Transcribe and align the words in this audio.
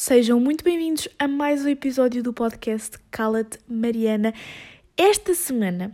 Sejam 0.00 0.38
muito 0.38 0.62
bem-vindos 0.62 1.08
a 1.18 1.26
mais 1.26 1.64
um 1.64 1.68
episódio 1.68 2.22
do 2.22 2.32
podcast 2.32 2.96
Cala-te 3.10 3.58
Mariana. 3.68 4.32
Esta 4.96 5.34
semana 5.34 5.92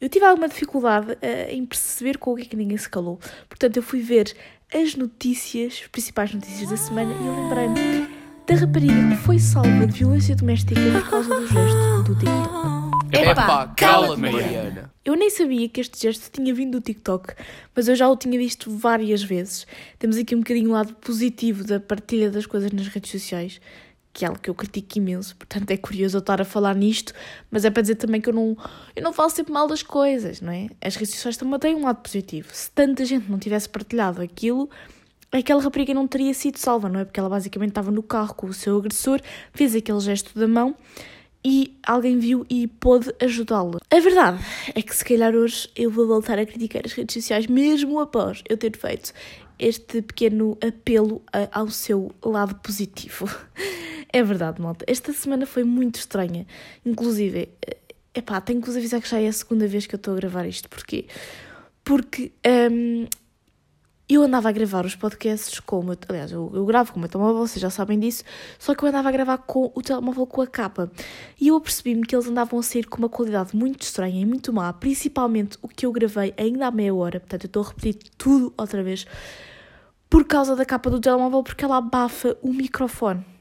eu 0.00 0.08
tive 0.08 0.24
alguma 0.24 0.46
dificuldade 0.46 1.10
uh, 1.10 1.50
em 1.50 1.66
perceber 1.66 2.18
com 2.18 2.30
o 2.30 2.36
que 2.36 2.42
é 2.42 2.44
que 2.44 2.54
ninguém 2.54 2.78
se 2.78 2.88
calou. 2.88 3.18
Portanto, 3.48 3.78
eu 3.78 3.82
fui 3.82 4.00
ver 4.00 4.32
as 4.72 4.94
notícias, 4.94 5.80
as 5.82 5.88
principais 5.88 6.32
notícias 6.32 6.70
da 6.70 6.76
semana, 6.76 7.12
e 7.20 7.26
eu 7.26 7.34
lembrei-me 7.34 8.08
da 8.46 8.54
rapariga 8.54 8.94
que 8.94 9.16
foi 9.16 9.40
salva 9.40 9.88
de 9.88 9.98
violência 9.98 10.36
doméstica 10.36 10.80
por 10.92 11.10
causa 11.10 11.28
do 11.28 11.48
gesto 11.48 12.02
do 12.04 12.14
TikTok. 12.14 12.85
Epá, 13.12 13.68
cala-te, 13.76 14.20
Mariana. 14.20 14.92
Eu 15.04 15.14
nem 15.14 15.30
sabia 15.30 15.68
que 15.68 15.80
este 15.80 16.00
gesto 16.00 16.30
tinha 16.30 16.52
vindo 16.52 16.78
do 16.78 16.80
TikTok, 16.80 17.34
mas 17.74 17.88
eu 17.88 17.94
já 17.94 18.08
o 18.08 18.16
tinha 18.16 18.38
visto 18.38 18.70
várias 18.70 19.22
vezes. 19.22 19.66
Temos 19.98 20.16
aqui 20.16 20.34
um 20.34 20.40
bocadinho 20.40 20.70
o 20.70 20.72
lado 20.72 20.94
positivo 20.94 21.64
da 21.64 21.78
partilha 21.78 22.30
das 22.30 22.46
coisas 22.46 22.72
nas 22.72 22.88
redes 22.88 23.10
sociais, 23.10 23.60
que 24.12 24.24
é 24.24 24.28
algo 24.28 24.40
que 24.40 24.48
eu 24.48 24.54
critico 24.54 24.98
imenso, 24.98 25.36
portanto 25.36 25.70
é 25.70 25.76
curioso 25.76 26.16
eu 26.16 26.20
estar 26.20 26.40
a 26.40 26.44
falar 26.44 26.74
nisto, 26.74 27.12
mas 27.50 27.64
é 27.64 27.70
para 27.70 27.82
dizer 27.82 27.96
também 27.96 28.20
que 28.20 28.30
eu 28.30 28.32
não, 28.32 28.56
eu 28.94 29.02
não 29.02 29.12
falo 29.12 29.28
sempre 29.28 29.52
mal 29.52 29.68
das 29.68 29.82
coisas, 29.82 30.40
não 30.40 30.52
é? 30.52 30.68
As 30.80 30.96
redes 30.96 31.14
sociais 31.14 31.36
também 31.36 31.58
têm 31.58 31.74
um 31.74 31.84
lado 31.84 32.00
positivo. 32.02 32.48
Se 32.52 32.70
tanta 32.70 33.04
gente 33.04 33.30
não 33.30 33.38
tivesse 33.38 33.68
partilhado 33.68 34.22
aquilo, 34.22 34.70
aquela 35.30 35.62
rapariga 35.62 35.92
não 35.92 36.08
teria 36.08 36.32
sido 36.32 36.56
salva, 36.58 36.88
não 36.88 37.00
é? 37.00 37.04
Porque 37.04 37.20
ela 37.20 37.28
basicamente 37.28 37.70
estava 37.70 37.90
no 37.90 38.02
carro 38.02 38.34
com 38.34 38.46
o 38.46 38.54
seu 38.54 38.78
agressor, 38.78 39.20
fez 39.52 39.74
aquele 39.74 40.00
gesto 40.00 40.38
da 40.38 40.48
mão 40.48 40.74
e 41.48 41.78
alguém 41.86 42.18
viu 42.18 42.44
e 42.50 42.66
pôde 42.66 43.14
ajudá-lo. 43.22 43.78
A 43.88 44.00
verdade 44.00 44.44
é 44.74 44.82
que 44.82 44.94
se 44.94 45.04
calhar 45.04 45.32
hoje 45.32 45.70
eu 45.76 45.88
vou 45.88 46.04
voltar 46.04 46.40
a 46.40 46.44
criticar 46.44 46.82
as 46.84 46.92
redes 46.92 47.14
sociais 47.14 47.46
mesmo 47.46 48.00
após 48.00 48.42
eu 48.48 48.56
ter 48.56 48.76
feito 48.76 49.12
este 49.56 50.02
pequeno 50.02 50.58
apelo 50.60 51.22
ao 51.52 51.70
seu 51.70 52.10
lado 52.24 52.56
positivo. 52.56 53.30
É 54.12 54.22
verdade, 54.22 54.62
malta. 54.62 54.84
Esta 54.88 55.12
semana 55.12 55.44
foi 55.44 55.62
muito 55.62 55.96
estranha. 55.96 56.46
Inclusive, 56.86 57.50
eh, 57.60 57.76
epá, 58.14 58.40
tenho 58.40 58.60
que 58.60 58.66
vos 58.66 58.76
avisar 58.76 59.02
que 59.02 59.08
já 59.10 59.20
é 59.20 59.26
a 59.26 59.32
segunda 59.32 59.66
vez 59.66 59.84
que 59.84 59.94
eu 59.94 59.98
estou 59.98 60.14
a 60.14 60.16
gravar 60.16 60.46
isto. 60.46 60.70
Porquê? 60.70 61.06
Porque 61.84 62.32
um, 62.70 63.06
eu 64.08 64.22
andava 64.22 64.48
a 64.48 64.52
gravar 64.52 64.86
os 64.86 64.94
podcasts 64.94 65.58
com 65.58 65.80
o 65.80 65.82
meu, 65.82 65.96
aliás, 66.08 66.30
eu, 66.30 66.50
eu 66.54 66.64
gravo 66.64 66.92
com 66.92 66.98
o 66.98 67.00
meu 67.00 67.08
telemóvel, 67.08 67.46
vocês 67.46 67.60
já 67.60 67.70
sabem 67.70 67.98
disso, 67.98 68.22
só 68.56 68.74
que 68.74 68.84
eu 68.84 68.88
andava 68.88 69.08
a 69.08 69.12
gravar 69.12 69.38
com 69.38 69.72
o 69.74 69.82
telemóvel 69.82 70.26
com 70.26 70.42
a 70.42 70.46
capa. 70.46 70.90
E 71.40 71.48
eu 71.48 71.56
apercebi-me 71.56 72.06
que 72.06 72.14
eles 72.14 72.28
andavam 72.28 72.58
a 72.58 72.62
sair 72.62 72.86
com 72.86 72.98
uma 72.98 73.08
qualidade 73.08 73.56
muito 73.56 73.82
estranha 73.82 74.20
e 74.20 74.24
muito 74.24 74.52
má, 74.52 74.72
principalmente 74.72 75.58
o 75.60 75.66
que 75.66 75.84
eu 75.84 75.92
gravei 75.92 76.32
ainda 76.36 76.68
há 76.68 76.70
meia 76.70 76.94
hora, 76.94 77.18
portanto 77.18 77.44
eu 77.44 77.48
estou 77.48 77.64
a 77.64 77.68
repetir 77.68 78.10
tudo 78.16 78.54
outra 78.56 78.82
vez, 78.82 79.06
por 80.08 80.24
causa 80.24 80.54
da 80.54 80.64
capa 80.64 80.88
do 80.88 81.00
telemóvel, 81.00 81.42
porque 81.42 81.64
ela 81.64 81.78
abafa 81.78 82.36
o 82.42 82.52
microfone. 82.52 83.35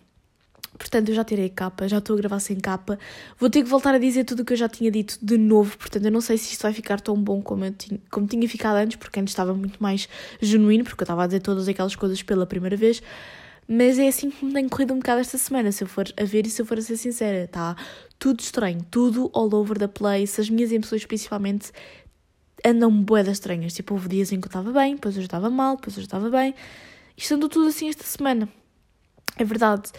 Portanto, 0.77 1.09
eu 1.09 1.15
já 1.15 1.23
tirei 1.23 1.49
capa, 1.49 1.87
já 1.87 1.99
estou 1.99 2.15
a 2.15 2.17
gravar 2.17 2.39
sem 2.39 2.59
capa. 2.59 2.99
Vou 3.39 3.49
ter 3.49 3.63
que 3.63 3.69
voltar 3.69 3.95
a 3.95 3.97
dizer 3.97 4.25
tudo 4.25 4.41
o 4.41 4.45
que 4.45 4.53
eu 4.53 4.57
já 4.57 4.67
tinha 4.67 4.91
dito 4.91 5.17
de 5.21 5.37
novo. 5.37 5.77
Portanto, 5.77 6.05
eu 6.05 6.11
não 6.11 6.21
sei 6.21 6.37
se 6.37 6.51
isto 6.51 6.61
vai 6.61 6.73
ficar 6.73 6.99
tão 6.99 7.15
bom 7.15 7.41
como, 7.41 7.65
eu 7.65 7.71
tinha, 7.71 7.99
como 8.11 8.27
tinha 8.27 8.47
ficado 8.47 8.75
antes, 8.77 8.97
porque 8.97 9.19
antes 9.19 9.31
estava 9.31 9.53
muito 9.53 9.81
mais 9.81 10.09
genuíno, 10.41 10.83
porque 10.83 11.01
eu 11.01 11.05
estava 11.05 11.23
a 11.23 11.27
dizer 11.27 11.39
todas 11.41 11.67
aquelas 11.67 11.95
coisas 11.95 12.21
pela 12.21 12.45
primeira 12.45 12.75
vez. 12.75 13.01
Mas 13.67 13.97
é 13.97 14.07
assim 14.07 14.29
que 14.29 14.45
me 14.45 14.53
tem 14.53 14.69
corrido 14.69 14.93
um 14.93 14.97
bocado 14.97 15.21
esta 15.21 15.37
semana, 15.37 15.71
se 15.71 15.83
eu 15.83 15.87
for 15.87 16.05
a 16.17 16.23
ver 16.23 16.45
e 16.45 16.49
se 16.49 16.61
eu 16.61 16.65
for 16.65 16.77
a 16.77 16.81
ser 16.81 16.97
sincera. 16.97 17.45
Está 17.45 17.75
tudo 18.19 18.39
estranho, 18.39 18.85
tudo 18.91 19.31
all 19.33 19.53
over 19.55 19.77
the 19.77 19.87
place. 19.87 20.39
As 20.39 20.49
minhas 20.49 20.71
emoções, 20.71 21.05
principalmente, 21.05 21.71
andam 22.63 22.91
boedas 22.91 23.33
estranhas. 23.33 23.73
Tipo, 23.73 23.95
houve 23.95 24.09
dias 24.09 24.31
em 24.31 24.39
que 24.39 24.45
eu 24.45 24.49
estava 24.49 24.71
bem, 24.71 24.95
depois 24.95 25.15
eu 25.15 25.23
estava 25.23 25.49
mal, 25.49 25.77
depois 25.77 25.97
eu 25.97 26.03
estava 26.03 26.29
bem. 26.29 26.53
Isto 27.17 27.33
andou 27.35 27.49
tudo 27.49 27.69
assim 27.69 27.89
esta 27.89 28.03
semana. 28.03 28.47
É 29.37 29.43
verdade. 29.43 29.89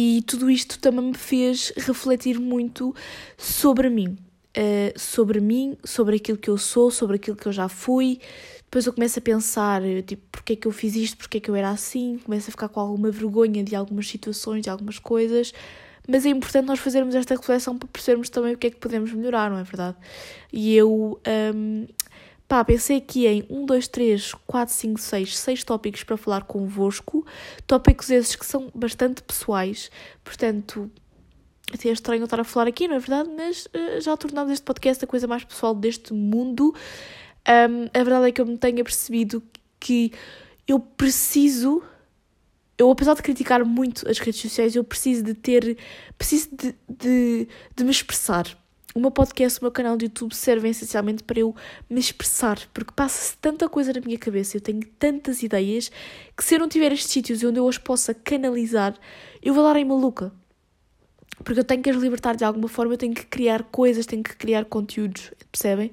E 0.00 0.22
tudo 0.22 0.48
isto 0.48 0.78
também 0.78 1.06
me 1.06 1.18
fez 1.18 1.72
refletir 1.76 2.38
muito 2.38 2.94
sobre 3.36 3.90
mim. 3.90 4.16
Uh, 4.56 4.96
sobre 4.96 5.40
mim, 5.40 5.76
sobre 5.82 6.14
aquilo 6.14 6.38
que 6.38 6.48
eu 6.48 6.56
sou, 6.56 6.88
sobre 6.88 7.16
aquilo 7.16 7.36
que 7.36 7.46
eu 7.46 7.52
já 7.52 7.68
fui. 7.68 8.20
Depois 8.62 8.86
eu 8.86 8.92
começo 8.92 9.18
a 9.18 9.22
pensar, 9.22 9.82
tipo, 10.06 10.22
porque 10.30 10.52
é 10.52 10.56
que 10.56 10.68
eu 10.68 10.70
fiz 10.70 10.94
isto, 10.94 11.16
porque 11.16 11.38
é 11.38 11.40
que 11.40 11.50
eu 11.50 11.56
era 11.56 11.70
assim. 11.70 12.20
Começo 12.24 12.48
a 12.48 12.52
ficar 12.52 12.68
com 12.68 12.78
alguma 12.78 13.10
vergonha 13.10 13.64
de 13.64 13.74
algumas 13.74 14.06
situações, 14.06 14.62
de 14.62 14.70
algumas 14.70 15.00
coisas. 15.00 15.52
Mas 16.06 16.24
é 16.24 16.28
importante 16.28 16.66
nós 16.66 16.78
fazermos 16.78 17.16
esta 17.16 17.34
reflexão 17.34 17.76
para 17.76 17.88
percebermos 17.88 18.30
também 18.30 18.54
o 18.54 18.56
que 18.56 18.68
é 18.68 18.70
que 18.70 18.76
podemos 18.76 19.12
melhorar, 19.12 19.50
não 19.50 19.58
é 19.58 19.64
verdade? 19.64 19.96
E 20.52 20.76
eu 20.76 21.20
um, 21.54 21.86
Pá, 22.48 22.64
pensei 22.64 22.96
aqui 22.96 23.26
em 23.26 23.44
1, 23.50 23.66
2, 23.66 23.88
3, 23.88 24.34
4, 24.46 24.74
5, 24.74 24.98
6, 24.98 25.38
6 25.38 25.64
tópicos 25.64 26.02
para 26.02 26.16
falar 26.16 26.44
convosco. 26.44 27.26
Tópicos 27.66 28.08
esses 28.08 28.34
que 28.34 28.46
são 28.46 28.70
bastante 28.74 29.22
pessoais, 29.22 29.90
portanto, 30.24 30.90
até 31.70 31.90
é 31.90 31.92
estranho 31.92 32.24
estar 32.24 32.40
a 32.40 32.44
falar 32.44 32.66
aqui, 32.66 32.88
não 32.88 32.96
é 32.96 32.98
verdade? 32.98 33.28
Mas 33.36 33.66
uh, 33.66 34.00
já 34.00 34.16
tornamos 34.16 34.50
este 34.50 34.64
podcast 34.64 35.04
a 35.04 35.06
coisa 35.06 35.26
mais 35.26 35.44
pessoal 35.44 35.74
deste 35.74 36.14
mundo. 36.14 36.74
Um, 37.46 37.84
a 37.92 38.02
verdade 38.02 38.28
é 38.28 38.32
que 38.32 38.40
eu 38.40 38.46
me 38.46 38.56
tenho 38.56 38.82
percebido 38.82 39.42
que 39.78 40.10
eu 40.66 40.80
preciso. 40.80 41.82
Eu, 42.78 42.90
apesar 42.90 43.12
de 43.12 43.22
criticar 43.22 43.62
muito 43.62 44.08
as 44.08 44.18
redes 44.18 44.40
sociais, 44.40 44.74
eu 44.74 44.84
preciso 44.84 45.22
de 45.22 45.34
ter. 45.34 45.76
Preciso 46.16 46.48
de, 46.56 46.74
de, 46.88 47.48
de 47.76 47.84
me 47.84 47.90
expressar 47.90 48.56
o 48.98 49.00
meu 49.00 49.12
podcast, 49.12 49.60
o 49.60 49.64
meu 49.64 49.70
canal 49.70 49.96
de 49.96 50.06
YouTube 50.06 50.34
servem 50.34 50.72
essencialmente 50.72 51.22
para 51.22 51.38
eu 51.38 51.54
me 51.88 52.00
expressar, 52.00 52.58
porque 52.74 52.92
passa-se 52.92 53.36
tanta 53.36 53.68
coisa 53.68 53.92
na 53.92 54.00
minha 54.00 54.18
cabeça, 54.18 54.56
eu 54.56 54.60
tenho 54.60 54.80
tantas 54.98 55.42
ideias, 55.42 55.90
que 56.36 56.44
se 56.44 56.56
eu 56.56 56.58
não 56.58 56.68
tiver 56.68 56.92
estes 56.92 57.10
sítios 57.10 57.42
onde 57.44 57.60
eu 57.60 57.68
as 57.68 57.78
possa 57.78 58.12
canalizar, 58.12 58.94
eu 59.40 59.54
vou 59.54 59.62
dar 59.62 59.78
em 59.78 59.84
maluca. 59.84 60.32
Porque 61.44 61.60
eu 61.60 61.64
tenho 61.64 61.80
que 61.80 61.88
as 61.88 61.96
libertar 61.96 62.34
de 62.34 62.44
alguma 62.44 62.66
forma, 62.66 62.94
eu 62.94 62.98
tenho 62.98 63.14
que 63.14 63.24
criar 63.24 63.62
coisas, 63.62 64.04
tenho 64.04 64.24
que 64.24 64.34
criar 64.34 64.64
conteúdos, 64.64 65.30
percebem? 65.52 65.92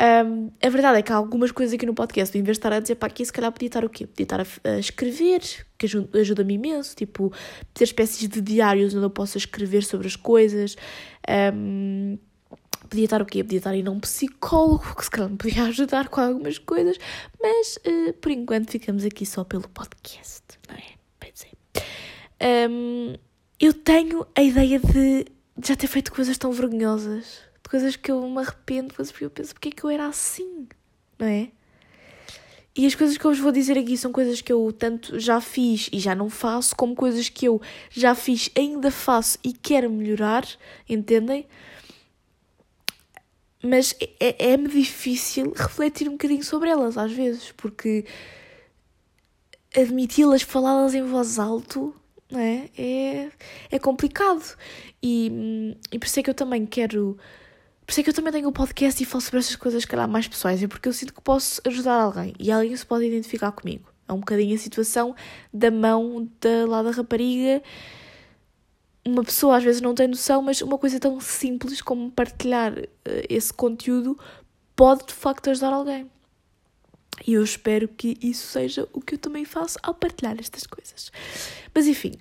Um, 0.00 0.50
a 0.60 0.68
verdade 0.68 0.98
é 0.98 1.02
que 1.02 1.12
há 1.12 1.16
algumas 1.16 1.52
coisas 1.52 1.72
aqui 1.72 1.86
no 1.86 1.94
podcast, 1.94 2.36
em 2.36 2.42
vez 2.42 2.56
de 2.56 2.58
estar 2.58 2.72
a 2.72 2.80
dizer 2.80 2.96
para 2.96 3.08
aqui, 3.08 3.24
se 3.24 3.32
calhar 3.32 3.52
podia 3.52 3.68
estar 3.68 3.84
o 3.84 3.88
quê? 3.88 4.06
Podia 4.06 4.24
estar 4.24 4.40
a, 4.40 4.46
a 4.68 4.78
escrever, 4.78 5.40
que 5.78 5.86
ajuda-me 5.86 6.20
ajuda 6.20 6.52
imenso, 6.52 6.96
tipo, 6.96 7.32
ter 7.72 7.84
espécies 7.84 8.28
de 8.28 8.40
diários 8.40 8.94
onde 8.94 9.04
eu 9.04 9.10
possa 9.10 9.38
escrever 9.38 9.84
sobre 9.84 10.08
as 10.08 10.16
coisas. 10.16 10.76
Um, 11.54 12.18
podia 12.88 13.04
estar 13.04 13.22
o 13.22 13.26
quê? 13.26 13.44
Podia 13.44 13.58
estar 13.58 13.70
aí 13.70 13.84
num 13.84 14.00
psicólogo, 14.00 14.96
que 14.96 15.04
se 15.04 15.10
calhar 15.10 15.30
me 15.30 15.36
podia 15.36 15.62
ajudar 15.70 16.08
com 16.08 16.20
algumas 16.20 16.58
coisas, 16.58 16.98
mas 17.40 17.76
uh, 17.86 18.12
por 18.14 18.32
enquanto 18.32 18.72
ficamos 18.72 19.04
aqui 19.04 19.24
só 19.24 19.44
pelo 19.44 19.68
podcast, 19.68 20.42
não 20.68 20.74
é? 20.74 20.94
Pois 21.20 21.46
é. 21.46 22.68
Um, 22.68 23.14
eu 23.60 23.72
tenho 23.72 24.26
a 24.34 24.42
ideia 24.42 24.80
de 24.80 25.26
já 25.64 25.76
ter 25.76 25.86
feito 25.86 26.12
coisas 26.12 26.36
tão 26.36 26.50
vergonhosas 26.50 27.53
coisas 27.74 27.96
que 27.96 28.12
eu 28.12 28.30
me 28.30 28.38
arrependo, 28.38 28.94
coisas 28.94 29.12
que 29.12 29.24
eu 29.24 29.30
penso, 29.30 29.52
porque 29.52 29.70
é 29.70 29.72
que 29.72 29.82
eu 29.82 29.90
era 29.90 30.06
assim, 30.06 30.68
não 31.18 31.26
é? 31.26 31.48
E 32.72 32.86
as 32.86 32.94
coisas 32.94 33.18
que 33.18 33.24
eu 33.24 33.32
vos 33.32 33.40
vou 33.40 33.50
dizer 33.50 33.76
aqui 33.76 33.96
são 33.96 34.12
coisas 34.12 34.40
que 34.40 34.52
eu 34.52 34.72
tanto 34.72 35.18
já 35.18 35.40
fiz 35.40 35.90
e 35.92 35.98
já 35.98 36.14
não 36.14 36.30
faço, 36.30 36.76
como 36.76 36.94
coisas 36.94 37.28
que 37.28 37.46
eu 37.46 37.60
já 37.90 38.14
fiz, 38.14 38.48
ainda 38.56 38.92
faço 38.92 39.38
e 39.42 39.52
quero 39.52 39.90
melhorar, 39.90 40.46
entendem? 40.88 41.48
Mas 43.60 43.92
é-me 44.20 44.36
é, 44.38 44.52
é 44.52 44.56
difícil 44.56 45.52
refletir 45.56 46.08
um 46.08 46.12
bocadinho 46.12 46.44
sobre 46.44 46.70
elas, 46.70 46.96
às 46.96 47.10
vezes, 47.10 47.50
porque 47.56 48.04
admiti-las, 49.76 50.42
falá-las 50.42 50.94
em 50.94 51.02
voz 51.02 51.40
alto, 51.40 51.92
não 52.30 52.38
é? 52.38 52.70
É, 52.78 53.30
é 53.68 53.78
complicado. 53.80 54.56
E, 55.02 55.76
e 55.90 55.98
por 55.98 56.06
isso 56.06 56.20
é 56.20 56.22
que 56.22 56.30
eu 56.30 56.34
também 56.34 56.64
quero 56.64 57.18
por 57.86 57.92
isso 57.92 58.00
é 58.00 58.02
que 58.02 58.10
eu 58.10 58.14
também 58.14 58.32
tenho 58.32 58.48
um 58.48 58.52
podcast 58.52 59.02
e 59.02 59.06
falo 59.06 59.20
sobre 59.20 59.40
essas 59.40 59.56
coisas, 59.56 59.84
calhar, 59.84 60.08
mais 60.08 60.26
pessoais, 60.26 60.62
é 60.62 60.66
porque 60.66 60.88
eu 60.88 60.92
sinto 60.92 61.12
que 61.12 61.20
posso 61.20 61.60
ajudar 61.66 61.94
alguém 61.94 62.34
e 62.38 62.50
alguém 62.50 62.74
se 62.74 62.86
pode 62.86 63.04
identificar 63.04 63.52
comigo. 63.52 63.88
É 64.08 64.12
um 64.12 64.20
bocadinho 64.20 64.54
a 64.54 64.58
situação 64.58 65.14
da 65.52 65.70
mão 65.70 66.28
da, 66.40 66.66
lá 66.66 66.82
da 66.82 66.90
rapariga. 66.90 67.62
Uma 69.04 69.22
pessoa 69.22 69.58
às 69.58 69.64
vezes 69.64 69.82
não 69.82 69.94
tem 69.94 70.08
noção, 70.08 70.40
mas 70.40 70.62
uma 70.62 70.78
coisa 70.78 70.98
tão 70.98 71.20
simples 71.20 71.82
como 71.82 72.10
partilhar 72.10 72.72
uh, 72.72 72.86
esse 73.28 73.52
conteúdo 73.52 74.18
pode 74.74 75.06
de 75.06 75.12
facto 75.12 75.50
ajudar 75.50 75.72
alguém. 75.72 76.10
E 77.26 77.34
eu 77.34 77.44
espero 77.44 77.86
que 77.86 78.16
isso 78.20 78.46
seja 78.46 78.88
o 78.92 79.00
que 79.00 79.14
eu 79.14 79.18
também 79.18 79.44
faço 79.44 79.78
ao 79.82 79.94
partilhar 79.94 80.36
estas 80.38 80.66
coisas. 80.66 81.12
Mas 81.74 81.86
enfim, 81.86 82.14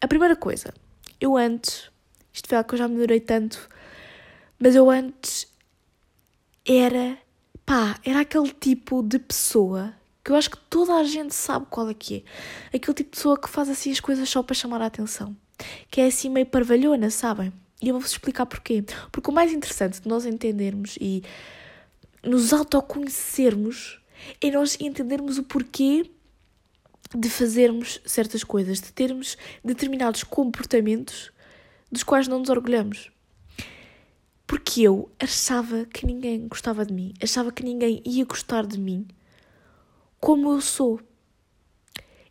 a 0.00 0.06
primeira 0.06 0.36
coisa, 0.36 0.72
eu 1.20 1.36
antes, 1.36 1.90
isto 2.32 2.48
foi 2.48 2.56
algo 2.58 2.68
que 2.68 2.74
eu 2.74 2.78
já 2.78 2.88
melhorei 2.88 3.20
tanto 3.20 3.68
mas 4.64 4.74
eu 4.74 4.88
antes 4.88 5.46
era, 6.66 7.18
pá, 7.66 8.00
era 8.02 8.20
aquele 8.20 8.50
tipo 8.50 9.02
de 9.02 9.18
pessoa 9.18 9.92
que 10.24 10.30
eu 10.30 10.36
acho 10.36 10.52
que 10.52 10.56
toda 10.56 10.94
a 10.94 11.04
gente 11.04 11.34
sabe 11.34 11.66
qual 11.68 11.90
é 11.90 11.92
que 11.92 12.24
é. 12.72 12.76
Aquele 12.78 12.94
tipo 12.94 13.10
de 13.10 13.16
pessoa 13.16 13.38
que 13.38 13.46
faz 13.46 13.68
assim 13.68 13.92
as 13.92 14.00
coisas 14.00 14.26
só 14.26 14.42
para 14.42 14.54
chamar 14.54 14.80
a 14.80 14.86
atenção. 14.86 15.36
Que 15.90 16.00
é 16.00 16.06
assim 16.06 16.30
meio 16.30 16.46
parvalhona, 16.46 17.10
sabem? 17.10 17.52
E 17.82 17.88
eu 17.88 17.92
vou-vos 17.92 18.10
explicar 18.10 18.46
porquê. 18.46 18.82
Porque 19.12 19.30
o 19.30 19.34
mais 19.34 19.52
interessante 19.52 20.00
de 20.00 20.08
nós 20.08 20.24
entendermos 20.24 20.96
e 20.98 21.22
nos 22.22 22.50
autoconhecermos 22.54 24.00
é 24.40 24.50
nós 24.50 24.78
entendermos 24.80 25.36
o 25.36 25.42
porquê 25.42 26.10
de 27.14 27.28
fazermos 27.28 28.00
certas 28.06 28.42
coisas, 28.42 28.80
de 28.80 28.90
termos 28.94 29.36
determinados 29.62 30.24
comportamentos 30.24 31.30
dos 31.92 32.02
quais 32.02 32.26
não 32.26 32.38
nos 32.38 32.48
orgulhamos. 32.48 33.12
Porque 34.46 34.82
eu 34.82 35.10
achava 35.18 35.86
que 35.86 36.06
ninguém 36.06 36.46
gostava 36.46 36.84
de 36.84 36.92
mim, 36.92 37.14
achava 37.22 37.50
que 37.50 37.62
ninguém 37.62 38.02
ia 38.04 38.24
gostar 38.24 38.66
de 38.66 38.78
mim 38.78 39.06
como 40.20 40.52
eu 40.52 40.60
sou. 40.60 41.00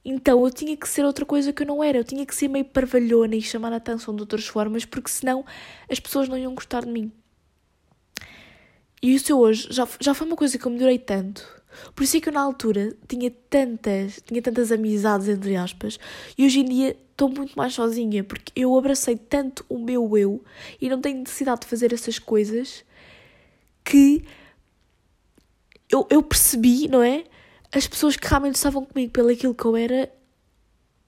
Então 0.05 0.43
eu 0.43 0.51
tinha 0.51 0.75
que 0.75 0.87
ser 0.87 1.05
outra 1.05 1.25
coisa 1.25 1.53
que 1.53 1.63
eu 1.63 1.67
não 1.67 1.83
era, 1.83 1.97
eu 1.97 2.03
tinha 2.03 2.25
que 2.25 2.35
ser 2.35 2.47
meio 2.47 2.65
parvalhona 2.65 3.35
e 3.35 3.41
chamar 3.41 3.71
a 3.71 3.77
atenção 3.77 4.15
de 4.15 4.21
outras 4.21 4.47
formas, 4.47 4.83
porque 4.83 5.09
senão 5.09 5.45
as 5.89 5.99
pessoas 5.99 6.27
não 6.27 6.37
iam 6.37 6.53
gostar 6.53 6.83
de 6.83 6.91
mim. 6.91 7.11
E 9.01 9.13
isso 9.13 9.37
hoje 9.37 9.67
já, 9.69 9.87
já 9.99 10.13
foi 10.13 10.27
uma 10.27 10.35
coisa 10.35 10.57
que 10.57 10.65
eu 10.65 10.71
melhorei 10.71 10.97
tanto. 10.97 11.62
Por 11.95 12.03
isso 12.03 12.17
é 12.17 12.19
que 12.21 12.29
eu 12.29 12.33
na 12.33 12.41
altura 12.41 12.95
tinha 13.07 13.31
tantas, 13.49 14.21
tinha 14.25 14.41
tantas 14.41 14.71
amizades, 14.71 15.27
entre 15.27 15.55
aspas, 15.55 15.99
e 16.37 16.45
hoje 16.45 16.59
em 16.59 16.65
dia 16.65 16.97
estou 17.11 17.29
muito 17.29 17.55
mais 17.55 17.73
sozinha, 17.73 18.23
porque 18.23 18.51
eu 18.55 18.77
abracei 18.77 19.15
tanto 19.15 19.65
o 19.69 19.77
meu 19.77 20.17
eu 20.17 20.43
e 20.81 20.89
não 20.89 20.99
tenho 20.99 21.19
necessidade 21.19 21.61
de 21.61 21.67
fazer 21.67 21.93
essas 21.93 22.17
coisas 22.19 22.83
que 23.83 24.23
eu, 25.89 26.07
eu 26.09 26.23
percebi, 26.23 26.87
não 26.87 27.03
é? 27.03 27.23
As 27.71 27.87
pessoas 27.87 28.15
que 28.15 28.27
realmente 28.27 28.55
estavam 28.55 28.85
comigo 28.85 29.11
pelo 29.11 29.29
aquilo 29.29 29.53
que 29.53 29.65
eu 29.65 29.75
era 29.75 30.11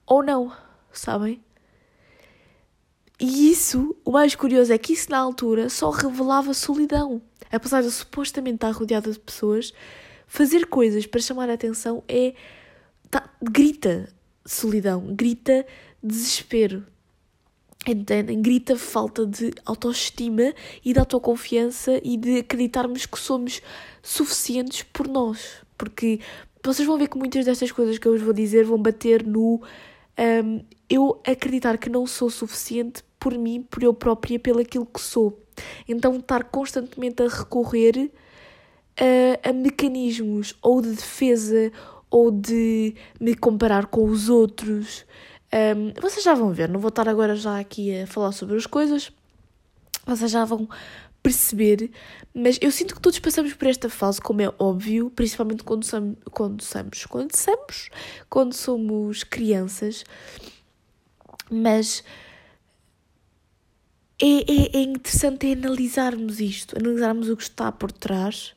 ou 0.06 0.22
não, 0.22 0.52
sabem? 0.92 1.42
E 3.18 3.50
isso, 3.50 3.96
o 4.04 4.10
mais 4.12 4.34
curioso 4.34 4.72
é 4.72 4.78
que 4.78 4.92
isso 4.92 5.10
na 5.10 5.18
altura 5.18 5.70
só 5.70 5.90
revelava 5.90 6.52
solidão. 6.52 7.22
Apesar 7.50 7.80
de 7.80 7.86
eu 7.86 7.92
supostamente 7.92 8.56
estar 8.56 8.70
rodeada 8.70 9.10
de 9.10 9.18
pessoas, 9.18 9.72
fazer 10.26 10.66
coisas 10.66 11.06
para 11.06 11.20
chamar 11.20 11.48
a 11.50 11.54
atenção 11.54 12.02
é. 12.08 12.34
Tá, 13.08 13.30
grita 13.40 14.08
solidão, 14.44 15.14
grita 15.14 15.64
desespero. 16.02 16.84
Entendem? 17.86 18.42
Grita 18.42 18.76
falta 18.76 19.24
de 19.24 19.52
autoestima 19.64 20.52
e 20.84 20.92
de 20.92 20.98
autoconfiança 20.98 22.00
e 22.02 22.16
de 22.16 22.38
acreditarmos 22.38 23.06
que 23.06 23.18
somos 23.18 23.62
suficientes 24.02 24.82
por 24.82 25.06
nós. 25.06 25.62
Porque 25.78 26.18
vocês 26.64 26.86
vão 26.86 26.98
ver 26.98 27.08
que 27.08 27.16
muitas 27.16 27.44
destas 27.44 27.70
coisas 27.70 27.96
que 27.96 28.08
eu 28.08 28.12
vos 28.12 28.22
vou 28.22 28.32
dizer 28.32 28.64
vão 28.64 28.76
bater 28.76 29.24
no 29.24 29.62
um, 30.18 30.64
eu 30.88 31.20
acreditar 31.24 31.78
que 31.78 31.88
não 31.88 32.06
sou 32.06 32.30
suficiente 32.30 33.04
por 33.20 33.36
mim, 33.36 33.62
por 33.62 33.82
eu 33.82 33.94
própria, 33.94 34.38
pelo 34.38 34.60
aquilo 34.60 34.86
que 34.86 35.00
sou. 35.00 35.38
Então, 35.88 36.16
estar 36.16 36.44
constantemente 36.44 37.22
a 37.22 37.28
recorrer 37.28 38.10
a, 38.98 39.50
a 39.50 39.52
mecanismos 39.52 40.54
ou 40.62 40.80
de 40.80 40.90
defesa 40.90 41.72
ou 42.10 42.30
de 42.30 42.94
me 43.20 43.34
comparar 43.34 43.86
com 43.86 44.04
os 44.04 44.28
outros. 44.28 45.04
Um, 45.52 45.92
vocês 46.00 46.24
já 46.24 46.34
vão 46.34 46.52
ver, 46.52 46.68
não 46.68 46.80
vou 46.80 46.88
estar 46.88 47.08
agora 47.08 47.36
já 47.36 47.58
aqui 47.58 48.00
a 48.00 48.06
falar 48.06 48.32
sobre 48.32 48.56
as 48.56 48.66
coisas, 48.66 49.12
vocês 50.04 50.30
já 50.30 50.44
vão 50.44 50.68
perceber, 51.22 51.90
mas 52.32 52.58
eu 52.60 52.70
sinto 52.70 52.94
que 52.94 53.00
todos 53.00 53.18
passamos 53.18 53.52
por 53.54 53.66
esta 53.66 53.88
fase, 53.88 54.20
como 54.20 54.42
é 54.42 54.52
óbvio, 54.58 55.10
principalmente 55.10 55.64
quando 55.64 55.84
somos, 55.84 56.16
quando 56.30 56.62
somos, 56.62 57.06
quando 57.06 57.36
somos, 57.36 57.90
quando 58.28 58.52
somos 58.54 59.24
crianças, 59.24 60.04
mas 61.50 62.04
é, 64.20 64.26
é, 64.26 64.76
é 64.78 64.82
interessante 64.82 65.52
analisarmos 65.52 66.40
isto, 66.40 66.76
analisarmos 66.76 67.28
o 67.28 67.36
que 67.36 67.42
está 67.42 67.70
por 67.70 67.92
trás 67.92 68.55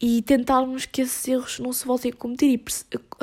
e 0.00 0.22
tentarmos 0.22 0.86
que 0.86 1.02
esses 1.02 1.28
erros 1.28 1.58
não 1.58 1.72
se 1.72 1.84
voltem 1.84 2.10
a 2.10 2.14
cometer 2.14 2.46
e 2.46 2.64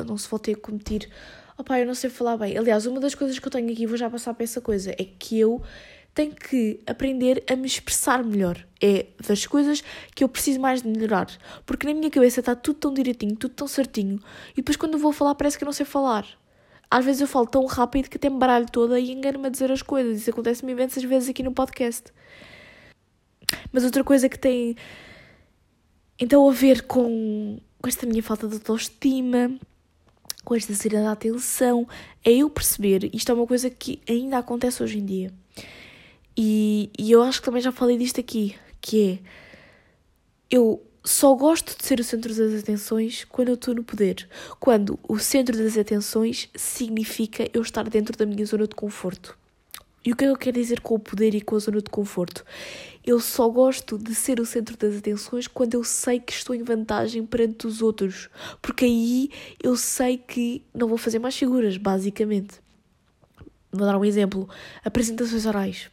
não 0.06 0.18
se 0.18 0.30
voltem 0.30 0.54
a 0.54 0.58
cometer. 0.58 1.10
Opá, 1.58 1.80
eu 1.80 1.88
não 1.88 1.96
sei 1.96 2.08
falar 2.08 2.38
bem. 2.38 2.56
Aliás, 2.56 2.86
uma 2.86 3.00
das 3.00 3.16
coisas 3.16 3.40
que 3.40 3.48
eu 3.48 3.52
tenho 3.52 3.72
aqui, 3.72 3.88
vou 3.88 3.98
já 3.98 4.08
passar 4.08 4.36
para 4.36 4.44
essa 4.44 4.62
coisa, 4.62 4.92
é 4.92 5.04
que 5.04 5.40
eu 5.40 5.64
tenho 6.14 6.36
que 6.36 6.80
aprender 6.86 7.44
a 7.50 7.56
me 7.56 7.66
expressar 7.66 8.24
melhor. 8.24 8.64
É 8.80 9.08
das 9.28 9.48
coisas 9.48 9.84
que 10.14 10.24
eu 10.24 10.30
preciso 10.30 10.60
mais 10.60 10.84
de 10.84 10.88
melhorar. 10.88 11.28
Porque 11.66 11.88
na 11.88 11.96
minha 11.96 12.12
cabeça 12.12 12.42
está 12.42 12.56
tudo 12.56 12.78
tão 12.78 12.94
direitinho, 12.94 13.36
tudo 13.36 13.56
tão 13.56 13.68
certinho. 13.68 14.20
E 14.54 14.58
depois 14.58 14.78
quando 14.78 14.94
eu 14.94 15.00
vou 15.00 15.12
falar 15.12 15.34
parece 15.34 15.58
que 15.58 15.64
eu 15.64 15.66
não 15.66 15.74
sei 15.74 15.86
falar. 15.86 16.28
Às 16.92 17.04
vezes 17.04 17.22
eu 17.22 17.28
falo 17.28 17.48
tão 17.48 17.66
rápido 17.66 18.08
que 18.08 18.18
até 18.18 18.30
me 18.30 18.38
baralho 18.38 18.68
toda 18.72 19.00
e 19.00 19.12
engano-me 19.12 19.48
a 19.48 19.50
dizer 19.50 19.72
as 19.72 19.82
coisas. 19.82 20.22
Isso 20.22 20.30
acontece-me 20.30 20.72
imensas 20.72 21.04
vezes 21.04 21.30
aqui 21.30 21.42
no 21.42 21.52
podcast. 21.52 22.14
Mas 23.72 23.84
outra 23.84 24.04
coisa 24.04 24.30
que 24.30 24.38
tem 24.38 24.76
então, 26.20 26.50
a 26.50 26.54
ver 26.54 26.84
com, 26.84 27.60
com 27.82 27.88
esta 27.88 28.06
minha 28.06 28.24
falta 28.24 28.48
de 28.48 28.56
autoestima, 28.56 29.58
com 30.44 30.56
esta 30.56 30.74
saída 30.74 31.02
da 31.04 31.12
atenção, 31.12 31.88
é 32.24 32.32
eu 32.32 32.50
perceber, 32.50 33.10
isto 33.14 33.32
é 33.32 33.36
uma 33.36 33.46
coisa 33.46 33.70
que 33.70 34.02
ainda 34.08 34.38
acontece 34.38 34.82
hoje 34.82 35.00
em 35.00 35.06
dia. 35.06 35.34
E, 36.36 36.90
e 36.98 37.12
eu 37.12 37.22
acho 37.22 37.40
que 37.40 37.46
também 37.46 37.62
já 37.62 37.72
falei 37.72 37.98
disto 37.98 38.20
aqui, 38.20 38.56
que 38.80 39.12
é 39.12 39.20
eu 40.50 40.82
só 41.04 41.34
gosto 41.36 41.78
de 41.78 41.86
ser 41.86 42.00
o 42.00 42.04
centro 42.04 42.34
das 42.34 42.62
atenções 42.62 43.26
quando 43.26 43.50
eu 43.50 43.56
estou 43.56 43.74
no 43.74 43.84
poder. 43.84 44.28
Quando 44.60 45.00
o 45.08 45.18
centro 45.18 45.58
das 45.58 45.78
atenções 45.78 46.50
significa 46.56 47.50
eu 47.54 47.62
estar 47.62 47.90
dentro 47.90 48.18
da 48.18 48.26
minha 48.26 48.46
zona 48.46 48.68
de 48.68 48.76
conforto. 48.76 49.38
E 50.08 50.12
o 50.14 50.16
que 50.16 50.24
eu 50.24 50.38
quero 50.38 50.58
dizer 50.58 50.80
com 50.80 50.96
o 50.96 51.00
poder 51.00 51.36
e 51.36 51.42
com 51.42 51.58
a 51.58 51.60
zona 51.60 51.82
de 51.82 51.90
conforto? 51.90 52.46
Eu 53.06 53.20
só 53.20 53.50
gosto 53.50 53.98
de 53.98 54.16
ser 54.16 54.40
o 54.40 54.46
centro 54.46 54.78
das 54.78 54.96
atenções 54.96 55.48
quando 55.48 55.74
eu 55.74 55.84
sei 55.84 56.18
que 56.18 56.32
estou 56.32 56.56
em 56.56 56.64
vantagem 56.64 57.26
perante 57.26 57.68
os 57.68 57.82
outros. 57.82 58.30
Porque 58.62 58.86
aí 58.86 59.30
eu 59.62 59.76
sei 59.76 60.18
que 60.18 60.64
não 60.74 60.88
vou 60.88 60.98
fazer 60.98 61.20
mais 61.20 61.36
figuras, 61.36 61.76
basicamente. 61.76 62.62
Vou 63.70 63.86
dar 63.86 63.98
um 63.98 64.06
exemplo: 64.06 64.48
apresentações 64.82 65.46
orais. 65.46 65.92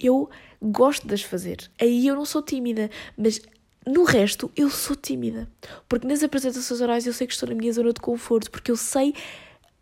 Eu 0.00 0.28
gosto 0.60 1.06
de 1.06 1.14
as 1.14 1.22
fazer. 1.22 1.70
Aí 1.80 2.08
eu 2.08 2.16
não 2.16 2.24
sou 2.24 2.42
tímida, 2.42 2.90
mas 3.16 3.40
no 3.86 4.02
resto 4.02 4.50
eu 4.56 4.68
sou 4.68 4.96
tímida. 4.96 5.48
Porque 5.88 6.08
nas 6.08 6.24
apresentações 6.24 6.80
orais 6.80 7.06
eu 7.06 7.12
sei 7.12 7.28
que 7.28 7.32
estou 7.32 7.48
na 7.48 7.54
minha 7.54 7.72
zona 7.72 7.92
de 7.92 8.00
conforto, 8.00 8.50
porque 8.50 8.72
eu 8.72 8.76
sei 8.76 9.14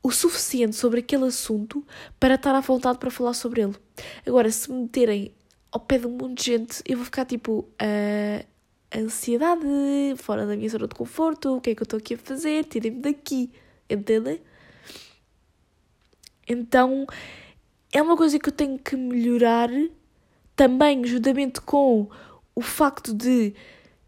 o 0.03 0.11
suficiente 0.11 0.75
sobre 0.77 1.01
aquele 1.01 1.27
assunto 1.27 1.87
para 2.19 2.35
estar 2.35 2.55
à 2.55 2.61
vontade 2.61 2.99
para 2.99 3.11
falar 3.11 3.35
sobre 3.35 3.63
ele. 3.63 3.75
Agora, 4.27 4.51
se 4.51 4.71
me 4.71 4.83
meterem 4.83 5.33
ao 5.71 5.81
pé 5.81 5.99
de 5.99 6.07
um 6.07 6.11
monte 6.11 6.39
de 6.39 6.45
gente, 6.45 6.83
eu 6.87 6.97
vou 6.97 7.05
ficar 7.05 7.25
tipo. 7.25 7.69
Uh, 7.81 8.53
ansiedade, 8.95 9.65
fora 10.17 10.47
da 10.47 10.57
minha 10.57 10.69
zona 10.69 10.87
de 10.87 10.95
conforto, 10.95 11.57
o 11.57 11.61
que 11.61 11.71
é 11.71 11.75
que 11.75 11.83
eu 11.83 11.85
estou 11.85 11.99
aqui 11.99 12.15
a 12.15 12.19
fazer? 12.19 12.65
Tirem-me 12.65 13.01
daqui, 13.01 13.51
entendem? 13.89 14.41
Então, 16.47 17.07
é 17.93 18.03
uma 18.03 18.17
coisa 18.17 18.39
que 18.39 18.49
eu 18.49 18.53
tenho 18.53 18.79
que 18.79 18.97
melhorar 18.97 19.71
também, 20.55 21.05
juntamente 21.05 21.61
com 21.61 22.09
o 22.55 22.61
facto 22.61 23.15
de 23.15 23.55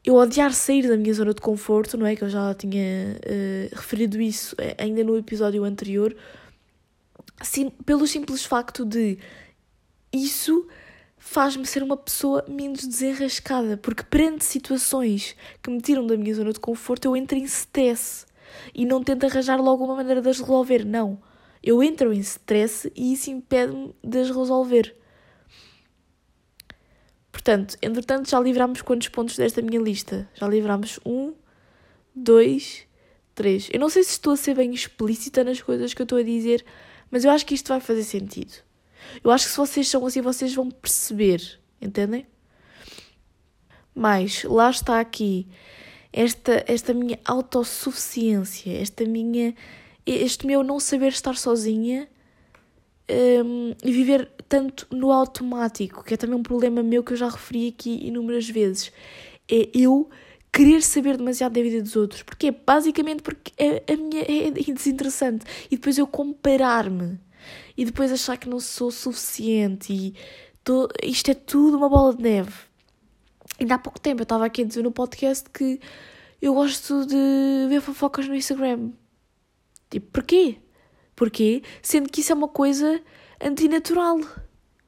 eu 0.05 0.17
odiar 0.17 0.53
sair 0.53 0.87
da 0.87 0.97
minha 0.97 1.15
zona 1.15 1.33
de 1.33 1.41
conforto, 1.41 1.97
não 1.97 2.07
é? 2.07 2.15
Que 2.15 2.25
eu 2.25 2.29
já 2.29 2.55
tinha 2.55 3.17
uh, 3.17 3.75
referido 3.75 4.21
isso 4.21 4.55
eh, 4.59 4.77
ainda 4.79 5.03
no 5.03 5.17
episódio 5.17 5.65
anterior, 5.65 6.15
sim, 7.43 7.71
pelo 7.71 8.07
simples 8.07 8.45
facto 8.45 8.85
de 8.85 9.19
isso 10.13 10.67
faz-me 11.17 11.65
ser 11.65 11.83
uma 11.83 11.97
pessoa 11.97 12.45
menos 12.47 12.87
desenrascada, 12.87 13.79
porque 13.79 14.03
perante 14.03 14.45
situações 14.45 15.35
que 15.63 15.71
me 15.71 15.81
tiram 15.81 16.07
da 16.07 16.19
minha 16.19 16.35
zona 16.35 16.53
de 16.53 16.61
conforto, 16.61 17.07
eu 17.07 17.17
entro 17.17 17.39
em 17.39 17.45
stress 17.45 18.27
e 18.75 18.85
não 18.85 19.03
tento 19.03 19.25
arranjar 19.25 19.61
logo 19.61 19.85
uma 19.85 19.97
maneira 19.97 20.21
de 20.21 20.29
as 20.29 20.39
resolver, 20.39 20.85
não. 20.85 21.19
Eu 21.63 21.83
entro 21.83 22.13
em 22.13 22.21
stress 22.21 22.93
e 22.95 23.15
isso 23.15 23.31
impede-me 23.31 23.95
de 24.05 24.19
as 24.19 24.29
resolver. 24.29 24.95
Portanto, 27.45 27.77
entretanto, 27.83 28.31
já 28.31 28.41
livramos 28.41 28.81
quantos 28.81 29.09
pontos 29.09 29.37
desta 29.37 29.61
minha 29.61 29.79
lista? 29.79 30.27
Já 30.33 30.49
livramos 30.49 30.99
um, 31.05 31.35
dois, 32.15 32.87
três. 33.35 33.69
Eu 33.71 33.79
não 33.79 33.91
sei 33.91 34.03
se 34.03 34.13
estou 34.13 34.33
a 34.33 34.37
ser 34.37 34.55
bem 34.55 34.73
explícita 34.73 35.45
nas 35.45 35.61
coisas 35.61 35.93
que 35.93 36.01
eu 36.01 36.05
estou 36.05 36.17
a 36.17 36.23
dizer, 36.23 36.65
mas 37.11 37.23
eu 37.23 37.31
acho 37.31 37.45
que 37.45 37.55
isto 37.55 37.69
vai 37.69 37.81
fazer 37.81 38.03
sentido. 38.03 38.55
Eu 39.23 39.31
acho 39.31 39.45
que 39.45 39.51
se 39.51 39.59
vocês 39.59 39.87
são 39.87 40.07
assim, 40.07 40.23
vocês 40.23 40.55
vão 40.55 40.71
perceber, 40.71 41.61
entendem? 41.83 42.27
Mas 43.95 44.43
lá 44.45 44.71
está 44.71 44.99
aqui 44.99 45.47
esta, 46.15 46.65
esta 46.67 46.95
minha 46.95 47.21
autossuficiência, 47.27 48.73
esta 48.81 49.05
minha, 49.05 49.55
este 50.07 50.47
meu 50.47 50.63
não 50.63 50.81
saber 50.81 51.09
estar 51.09 51.37
sozinha 51.37 52.09
um, 53.45 53.75
e 53.85 53.93
viver 53.93 54.31
tanto 54.49 54.87
no 54.91 55.11
automático, 55.11 56.05
que 56.05 56.15
é 56.15 56.17
também 56.17 56.37
um 56.37 56.43
problema 56.43 56.83
meu 56.83 57.03
que 57.03 57.13
eu 57.13 57.17
já 57.17 57.29
referi 57.29 57.69
aqui 57.69 58.07
inúmeras 58.07 58.49
vezes. 58.49 58.93
É 59.51 59.69
eu 59.75 60.09
querer 60.55 60.83
saber 60.83 61.17
demasiado 61.17 61.53
da 61.53 61.63
vida 61.63 61.83
dos 61.83 61.97
outros. 61.97 62.23
Porque 62.23 62.53
basicamente 62.53 63.23
porque 63.23 63.53
é, 63.59 63.83
a 63.93 63.97
minha 63.97 64.23
é 64.23 64.51
desinteressante. 64.51 65.45
E 65.71 65.77
depois 65.77 65.99
eu 65.99 66.07
comparar-me. 66.07 67.19
E 67.77 67.85
depois 67.85 68.13
achar 68.13 68.37
que 68.37 68.49
não 68.49 68.61
sou 68.61 68.91
suficiente. 68.91 69.93
E 69.93 70.15
tô, 70.63 70.89
isto 71.03 71.31
é 71.31 71.35
tudo 71.35 71.77
uma 71.77 71.89
bola 71.89 72.15
de 72.15 72.23
neve. 72.23 72.53
Ainda 73.59 73.75
há 73.75 73.79
pouco 73.79 74.01
tempo 74.01 74.21
eu 74.21 74.25
estava 74.25 74.47
aqui 74.47 74.63
a 74.63 74.65
dizer 74.65 74.83
no 74.83 74.93
podcast 74.93 75.49
que 75.51 75.81
eu 76.41 76.55
gosto 76.55 77.05
de 77.07 77.69
ver 77.69 77.81
fofocas 77.81 78.29
no 78.29 78.35
Instagram. 78.35 78.91
Tipo, 79.91 80.07
porquê? 80.13 80.59
Porquê? 81.17 81.63
Sendo 81.83 82.09
que 82.09 82.21
isso 82.21 82.33
é 82.33 82.35
uma 82.35 82.49
coisa 82.49 83.01
antinatural. 83.41 84.21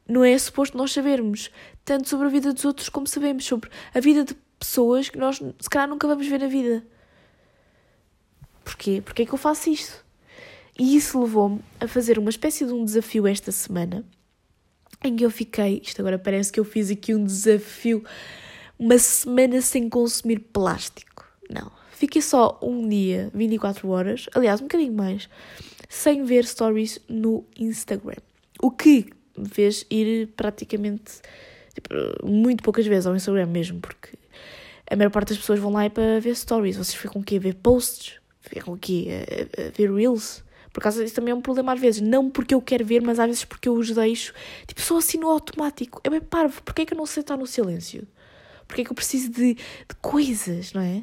Não 0.09 0.25
é 0.25 0.37
suposto 0.39 0.77
nós 0.77 0.93
sabermos 0.93 1.51
tanto 1.85 2.09
sobre 2.09 2.27
a 2.27 2.31
vida 2.31 2.53
dos 2.53 2.65
outros 2.65 2.89
como 2.89 3.07
sabemos 3.07 3.45
sobre 3.45 3.71
a 3.95 4.01
vida 4.01 4.25
de 4.25 4.37
pessoas 4.59 5.09
que 5.09 5.19
nós 5.19 5.37
se 5.37 5.71
calhar 5.71 5.89
nunca 5.89 6.07
vamos 6.07 6.27
ver 6.27 6.41
na 6.41 6.49
vida. 6.49 6.87
Porquê? 8.65 9.01
Porquê 9.01 9.23
é 9.23 9.27
que 9.27 9.33
eu 9.33 9.39
faço 9.39 9.71
isto? 9.71 10.05
E 10.79 10.97
isso 10.97 11.21
levou-me 11.21 11.61
a 11.81 11.89
fazer 11.89 12.19
uma 12.19 12.29
espécie 12.31 12.67
de 12.67 12.73
um 12.73 12.85
desafio 12.85 13.27
esta 13.27 13.51
semana, 13.51 14.05
em 15.03 15.17
que 15.17 15.25
eu 15.25 15.31
fiquei, 15.31 15.81
isto 15.83 16.01
agora 16.01 16.19
parece 16.19 16.53
que 16.53 16.61
eu 16.61 16.65
fiz 16.65 16.91
aqui 16.91 17.15
um 17.15 17.25
desafio, 17.25 18.05
uma 18.79 18.99
semana 18.99 19.61
sem 19.63 19.89
consumir 19.89 20.41
plástico. 20.53 21.25
Não, 21.49 21.71
fiquei 21.93 22.21
só 22.21 22.59
um 22.63 22.87
dia, 22.87 23.31
24 23.33 23.89
horas, 23.89 24.27
aliás, 24.35 24.61
um 24.61 24.65
bocadinho 24.65 24.93
mais, 24.93 25.29
sem 25.89 26.25
ver 26.25 26.45
stories 26.45 27.01
no 27.09 27.47
Instagram. 27.59 28.21
O 28.61 28.71
que 28.71 29.07
me 29.37 29.49
fez 29.49 29.87
ir 29.91 30.29
praticamente 30.37 31.21
tipo, 31.75 31.91
muito 32.25 32.63
poucas 32.63 32.87
vezes 32.87 33.07
ao 33.07 33.15
Instagram 33.15 33.47
mesmo, 33.47 33.81
porque 33.81 34.17
a 34.91 34.97
maior 34.97 35.11
parte 35.11 35.31
das 35.31 35.39
pessoas 35.39 35.59
vão 35.59 35.73
lá 35.73 35.85
é 35.85 35.89
para 35.89 36.21
ver 36.21 36.35
stories. 36.37 36.77
Vocês 36.77 36.95
ficam 36.95 37.21
aqui 37.21 37.37
a 37.37 37.41
ver 37.41 37.55
posts, 37.55 38.21
ficam 38.41 38.75
aqui 38.75 39.09
a, 39.11 39.67
a, 39.67 39.71
ver 39.71 39.93
reels. 39.93 40.45
Por 40.73 40.83
causa 40.83 41.03
disso 41.03 41.15
também 41.15 41.33
é 41.33 41.35
um 41.35 41.41
problema 41.41 41.73
às 41.73 41.81
vezes. 41.81 42.01
Não 42.01 42.31
porque 42.31 42.55
eu 42.55 42.61
quero 42.61 42.85
ver, 42.85 43.03
mas 43.03 43.19
às 43.19 43.27
vezes 43.27 43.45
porque 43.45 43.69
eu 43.69 43.75
os 43.75 43.91
deixo. 43.91 44.33
Tipo, 44.67 44.81
só 44.81 44.99
assim 44.99 45.19
no 45.19 45.29
automático. 45.29 46.01
É 46.05 46.11
bem 46.11 46.21
parvo. 46.21 46.63
Porquê 46.63 46.83
é 46.83 46.87
que 46.87 46.95
eu 46.95 46.99
não 46.99 47.07
sei 47.07 47.23
estar 47.23 47.37
no 47.37 47.47
silêncio? 47.47 48.07
Porquê 48.67 48.83
é 48.83 48.85
que 48.85 48.91
eu 48.91 48.95
preciso 48.95 49.31
de, 49.31 49.55
de 49.55 49.95
coisas, 50.01 50.73
não 50.73 50.83
é? 50.83 51.03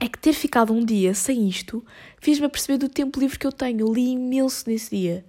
É 0.00 0.08
que 0.08 0.18
ter 0.18 0.32
ficado 0.32 0.72
um 0.72 0.84
dia 0.84 1.12
sem 1.12 1.48
isto 1.48 1.84
fez-me 2.20 2.48
perceber 2.48 2.78
do 2.78 2.88
tempo 2.88 3.18
livre 3.18 3.38
que 3.38 3.46
eu 3.46 3.52
tenho. 3.52 3.80
Eu 3.80 3.92
li 3.92 4.12
imenso 4.12 4.64
nesse 4.68 4.96
dia. 4.96 5.24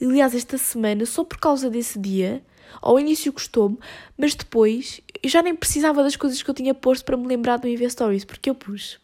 Aliás, 0.00 0.34
esta 0.34 0.56
semana, 0.56 1.04
só 1.04 1.24
por 1.24 1.38
causa 1.38 1.68
desse 1.68 1.98
dia, 1.98 2.42
ao 2.80 2.98
início 2.98 3.32
gostou-me, 3.32 3.78
mas 4.16 4.34
depois 4.34 5.00
eu 5.22 5.28
já 5.28 5.42
nem 5.42 5.54
precisava 5.54 6.02
das 6.02 6.16
coisas 6.16 6.42
que 6.42 6.48
eu 6.48 6.54
tinha 6.54 6.74
posto 6.74 7.04
para 7.04 7.16
me 7.16 7.26
lembrar 7.26 7.60
me 7.62 7.76
ver 7.76 7.90
stories, 7.90 8.24
porque 8.24 8.48
eu 8.50 8.54
pus 8.54 8.98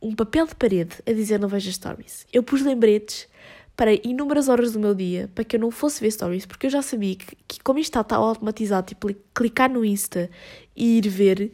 um 0.00 0.14
papel 0.14 0.46
de 0.46 0.54
parede 0.54 0.96
a 1.06 1.12
dizer 1.12 1.38
não 1.38 1.48
veja 1.48 1.70
stories. 1.70 2.26
Eu 2.32 2.42
pus 2.42 2.62
lembretes 2.62 3.28
para 3.76 3.94
inúmeras 4.06 4.48
horas 4.48 4.72
do 4.72 4.80
meu 4.80 4.94
dia 4.94 5.30
para 5.34 5.44
que 5.44 5.56
eu 5.56 5.60
não 5.60 5.70
fosse 5.70 6.00
ver 6.00 6.10
stories, 6.10 6.46
porque 6.46 6.66
eu 6.66 6.70
já 6.70 6.82
sabia 6.82 7.16
que, 7.16 7.36
que 7.46 7.60
como 7.62 7.78
isto 7.78 7.90
está, 7.90 8.00
está 8.00 8.16
automatizado, 8.16 8.86
tipo, 8.88 9.08
clicar 9.34 9.70
no 9.70 9.84
Insta 9.84 10.30
e 10.76 10.98
ir 10.98 11.08
ver, 11.08 11.52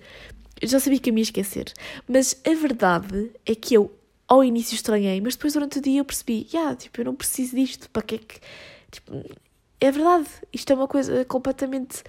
eu 0.60 0.68
já 0.68 0.80
sabia 0.80 0.98
que 0.98 1.10
eu 1.10 1.14
me 1.14 1.20
ia 1.20 1.24
esquecer. 1.24 1.72
Mas 2.08 2.40
a 2.44 2.54
verdade 2.54 3.30
é 3.44 3.54
que 3.54 3.74
eu, 3.74 3.92
ao 4.26 4.42
início, 4.42 4.74
estranhei, 4.74 5.20
mas 5.20 5.36
depois 5.36 5.52
durante 5.52 5.78
o 5.78 5.82
dia 5.82 6.00
eu 6.00 6.04
percebi, 6.04 6.48
yeah, 6.52 6.74
tipo, 6.74 7.00
eu 7.00 7.04
não 7.04 7.14
preciso 7.14 7.54
disto, 7.56 7.88
para 7.90 8.02
que 8.02 8.14
é 8.16 8.18
que. 8.18 8.40
Tipo, 8.96 9.22
é 9.78 9.90
verdade, 9.90 10.26
isto 10.52 10.72
é 10.72 10.74
uma 10.74 10.88
coisa 10.88 11.24
completamente. 11.26 12.02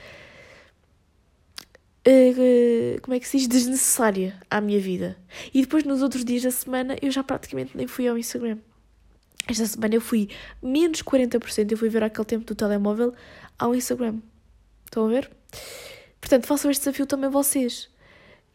Uh, 2.07 3.01
como 3.01 3.13
é 3.13 3.19
que 3.19 3.27
se 3.27 3.37
diz? 3.37 3.47
Desnecessária 3.47 4.39
à 4.49 4.61
minha 4.61 4.79
vida. 4.79 5.17
E 5.53 5.61
depois, 5.61 5.83
nos 5.83 6.01
outros 6.01 6.23
dias 6.23 6.43
da 6.43 6.51
semana, 6.51 6.95
eu 7.01 7.11
já 7.11 7.21
praticamente 7.23 7.75
nem 7.75 7.85
fui 7.85 8.07
ao 8.07 8.17
Instagram. 8.17 8.57
Esta 9.49 9.65
semana 9.65 9.95
eu 9.95 10.01
fui 10.01 10.29
menos 10.61 11.01
40%, 11.01 11.71
eu 11.71 11.77
fui 11.77 11.89
ver 11.89 12.03
aquele 12.03 12.25
tempo 12.25 12.45
do 12.45 12.55
telemóvel 12.55 13.13
ao 13.59 13.75
Instagram. 13.75 14.19
Estão 14.85 15.05
a 15.05 15.09
ver? 15.09 15.29
Portanto, 16.21 16.47
façam 16.47 16.71
este 16.71 16.81
desafio 16.81 17.05
também 17.05 17.29
vocês. 17.29 17.89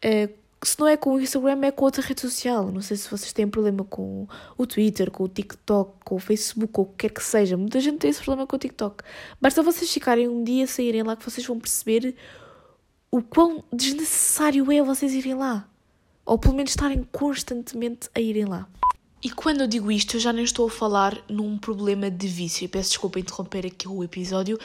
Uh, 0.03 0.33
se 0.65 0.79
não 0.79 0.87
é 0.87 0.97
com 0.97 1.15
o 1.15 1.21
Instagram, 1.21 1.61
é 1.63 1.71
com 1.71 1.85
outra 1.85 2.03
rede 2.03 2.21
social. 2.21 2.71
Não 2.71 2.81
sei 2.81 2.97
se 2.97 3.11
vocês 3.11 3.33
têm 3.33 3.49
problema 3.49 3.85
com 3.85 4.29
o 4.57 4.67
Twitter, 4.67 5.11
com 5.11 5.25
o 5.25 5.29
TikTok, 5.29 5.93
com 6.05 6.15
o 6.15 6.19
Facebook, 6.19 6.73
ou 6.79 6.85
o 6.85 6.89
que 6.89 7.09
quer 7.09 7.15
que 7.15 7.23
seja. 7.23 7.57
Muita 7.57 7.81
gente 7.81 7.99
tem 7.99 8.11
esse 8.11 8.23
problema 8.23 8.47
com 8.47 8.57
o 8.57 8.59
TikTok. 8.59 9.03
Basta 9.41 9.63
vocês 9.63 9.93
ficarem 9.93 10.29
um 10.29 10.45
dia, 10.45 10.67
saírem 10.67 11.03
lá, 11.03 11.17
que 11.17 11.25
vocês 11.29 11.47
vão 11.47 11.59
perceber 11.59 12.15
o 13.11 13.23
quão 13.23 13.65
desnecessário 13.73 14.71
é 14.71 14.83
vocês 14.83 15.13
irem 15.13 15.35
lá. 15.35 15.69
Ou 16.25 16.39
pelo 16.39 16.55
menos 16.55 16.71
estarem 16.71 17.03
constantemente 17.11 18.09
a 18.15 18.21
irem 18.21 18.45
lá. 18.45 18.69
E 19.23 19.31
quando 19.31 19.61
eu 19.61 19.67
digo 19.67 19.91
isto, 19.91 20.17
eu 20.17 20.21
já 20.21 20.33
nem 20.33 20.45
estou 20.45 20.67
a 20.67 20.71
falar 20.71 21.17
num 21.29 21.59
problema 21.59 22.11
de 22.11 22.27
vício. 22.27 22.65
E 22.65 22.69
peço 22.69 22.91
desculpa 22.91 23.21
interromper 23.21 23.67
aqui 23.67 23.87
o 23.87 24.03
episódio, 24.03 24.59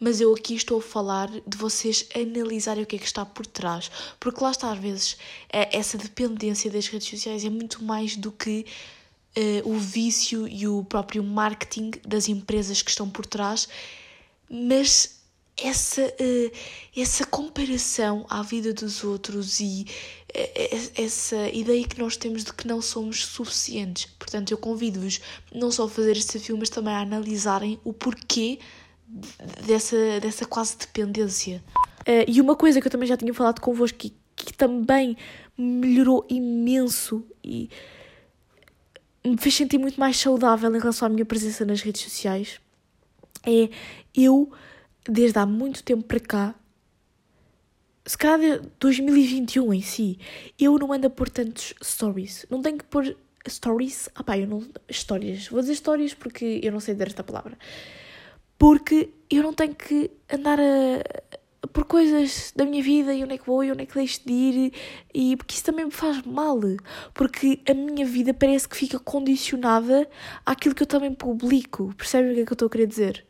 mas 0.00 0.18
eu 0.18 0.34
aqui 0.34 0.54
estou 0.54 0.78
a 0.78 0.82
falar 0.82 1.28
de 1.46 1.58
vocês 1.58 2.08
analisarem 2.14 2.82
o 2.82 2.86
que 2.86 2.96
é 2.96 2.98
que 2.98 3.04
está 3.04 3.24
por 3.26 3.46
trás, 3.46 3.90
porque 4.18 4.42
lá 4.42 4.50
está, 4.50 4.72
às 4.72 4.78
vezes, 4.78 5.18
é, 5.52 5.76
essa 5.76 5.98
dependência 5.98 6.70
das 6.70 6.88
redes 6.88 7.06
sociais 7.06 7.44
é 7.44 7.50
muito 7.50 7.84
mais 7.84 8.16
do 8.16 8.32
que 8.32 8.64
uh, 9.36 9.70
o 9.70 9.78
vício 9.78 10.48
e 10.48 10.66
o 10.66 10.82
próprio 10.84 11.22
marketing 11.22 11.90
das 12.06 12.28
empresas 12.28 12.80
que 12.80 12.90
estão 12.90 13.10
por 13.10 13.26
trás, 13.26 13.68
mas 14.50 15.20
essa, 15.56 16.02
uh, 16.02 16.52
essa 16.96 17.26
comparação 17.26 18.24
à 18.30 18.42
vida 18.42 18.72
dos 18.72 19.04
outros 19.04 19.60
e 19.60 19.84
uh, 20.34 20.90
essa 20.96 21.48
ideia 21.50 21.86
que 21.86 21.98
nós 21.98 22.16
temos 22.16 22.42
de 22.42 22.54
que 22.54 22.66
não 22.66 22.80
somos 22.80 23.26
suficientes. 23.26 24.06
Portanto, 24.18 24.50
eu 24.50 24.56
convido-vos 24.56 25.20
não 25.54 25.70
só 25.70 25.84
a 25.84 25.90
fazer 25.90 26.16
este 26.16 26.32
desafio, 26.32 26.56
mas 26.56 26.70
também 26.70 26.94
a 26.94 27.00
analisarem 27.00 27.78
o 27.84 27.92
porquê 27.92 28.58
dessa, 29.66 30.20
dessa 30.20 30.46
quase 30.46 30.76
dependência. 30.78 31.62
Uh, 32.00 32.24
e 32.26 32.40
uma 32.40 32.56
coisa 32.56 32.80
que 32.80 32.86
eu 32.86 32.90
também 32.90 33.08
já 33.08 33.16
tinha 33.16 33.32
falado 33.34 33.60
convosco 33.60 33.98
que, 33.98 34.14
que 34.36 34.52
também 34.52 35.16
melhorou 35.56 36.26
imenso 36.28 37.24
e 37.44 37.68
me 39.24 39.36
fez 39.36 39.54
sentir 39.54 39.78
muito 39.78 40.00
mais 40.00 40.16
saudável 40.16 40.74
em 40.74 40.78
relação 40.78 41.06
à 41.06 41.08
minha 41.08 41.26
presença 41.26 41.64
nas 41.64 41.82
redes 41.82 42.02
sociais 42.02 42.58
é 43.46 43.68
eu, 44.14 44.50
desde 45.08 45.38
há 45.38 45.46
muito 45.46 45.82
tempo 45.82 46.04
para 46.04 46.20
cá, 46.20 46.54
se 48.04 48.16
calhar 48.16 48.60
2021 48.78 49.74
em 49.74 49.82
si, 49.82 50.18
eu 50.58 50.78
não 50.78 50.92
ando 50.92 51.06
a 51.06 51.10
pôr 51.10 51.28
tantos 51.28 51.74
stories. 51.82 52.46
Não 52.50 52.62
tenho 52.62 52.78
que 52.78 52.84
pôr 52.84 53.16
stories. 53.46 54.08
Ah 54.14 54.24
pá, 54.24 54.38
eu 54.38 54.46
não. 54.46 54.66
Histórias. 54.88 55.48
Vou 55.48 55.60
dizer 55.60 55.74
histórias 55.74 56.14
porque 56.14 56.60
eu 56.62 56.72
não 56.72 56.80
sei 56.80 56.94
dizer 56.94 57.08
esta 57.08 57.22
palavra 57.22 57.56
porque 58.60 59.08
eu 59.30 59.42
não 59.42 59.54
tenho 59.54 59.74
que 59.74 60.10
andar 60.30 60.60
a, 60.60 61.68
por 61.68 61.86
coisas 61.86 62.52
da 62.54 62.66
minha 62.66 62.82
vida 62.82 63.14
e 63.14 63.24
onde 63.24 63.32
é 63.32 63.38
que 63.38 63.46
vou 63.46 63.64
e 63.64 63.72
onde 63.72 63.84
é 63.84 63.86
que 63.86 63.94
deixo 63.94 64.20
de 64.26 64.32
ir 64.34 64.72
e 65.14 65.34
porque 65.34 65.54
isso 65.54 65.64
também 65.64 65.86
me 65.86 65.90
faz 65.90 66.20
mal 66.26 66.60
porque 67.14 67.60
a 67.66 67.72
minha 67.72 68.04
vida 68.04 68.34
parece 68.34 68.68
que 68.68 68.76
fica 68.76 68.98
condicionada 68.98 70.06
àquilo 70.44 70.74
que 70.74 70.82
eu 70.82 70.86
também 70.86 71.10
publico 71.10 71.94
percebem 71.96 72.32
o 72.32 72.34
que 72.34 72.40
é 72.42 72.44
que 72.44 72.52
eu 72.52 72.54
estou 72.54 72.66
a 72.66 72.70
querer 72.70 72.86
dizer 72.86 73.24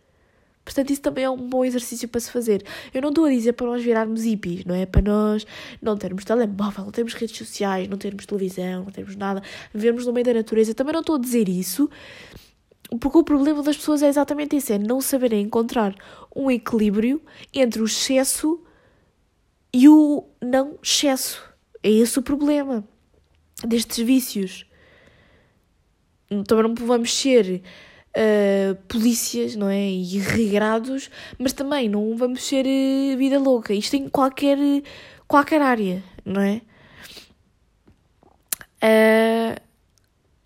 Portanto, 0.63 0.91
isso 0.91 1.01
também 1.01 1.25
é 1.25 1.31
um 1.31 1.49
bom 1.49 1.65
exercício 1.65 2.07
para 2.07 2.21
se 2.21 2.31
fazer. 2.31 2.63
Eu 2.93 3.01
não 3.01 3.09
estou 3.09 3.25
a 3.25 3.31
dizer 3.31 3.55
para 3.55 3.67
nós 3.67 3.83
virarmos 3.83 4.23
hippies, 4.23 4.65
não 4.65 4.75
é? 4.75 4.87
Para 4.87 5.03
nós 5.03 5.45
não 5.83 5.97
termos 5.97 6.25
telemóvel, 6.25 6.85
não 6.85 6.93
termos 6.93 7.15
redes 7.15 7.37
sociais, 7.37 7.89
não 7.89 7.97
termos 7.97 8.27
televisão, 8.27 8.85
não 8.85 8.93
termos 8.93 9.17
nada, 9.17 9.43
vivermos 9.75 10.07
no 10.07 10.13
meio 10.13 10.27
da 10.27 10.35
natureza. 10.35 10.75
Também 10.75 10.93
não 10.93 11.01
estou 11.01 11.17
a 11.17 11.19
dizer 11.19 11.49
isso 11.49 11.91
porque 12.99 13.19
o 13.19 13.25
problema 13.25 13.63
das 13.63 13.77
pessoas 13.77 14.03
é 14.03 14.09
exatamente 14.09 14.57
isso: 14.57 14.73
é 14.73 14.79
não 14.79 15.01
saberem 15.01 15.43
encontrar 15.43 15.95
um 16.35 16.51
equilíbrio 16.51 17.23
entre 17.55 17.81
o 17.83 17.85
excesso 17.85 18.63
e 19.73 19.89
o 19.89 20.25
não 20.41 20.79
excesso. 20.83 21.43
É 21.83 21.91
esse 21.91 22.19
o 22.19 22.23
problema 22.23 22.85
destes 23.65 24.05
vícios. 24.05 24.67
Também 26.47 26.65
não 26.65 26.75
vamos 26.75 27.15
ser 27.15 27.63
uh, 28.17 28.75
polícias, 28.87 29.57
não 29.57 29.69
é? 29.69 29.91
E 29.91 30.19
regrados, 30.19 31.11
mas 31.39 31.53
também 31.53 31.89
não 31.89 32.17
vamos 32.17 32.45
ser 32.45 32.67
uh, 32.67 33.17
vida 33.17 33.39
louca. 33.39 33.73
Isto 33.73 33.97
em 33.97 34.09
qualquer, 34.09 34.59
qualquer 35.27 35.63
área, 35.63 36.03
não 36.25 36.41
é? 36.41 36.63
Uh, 38.83 39.70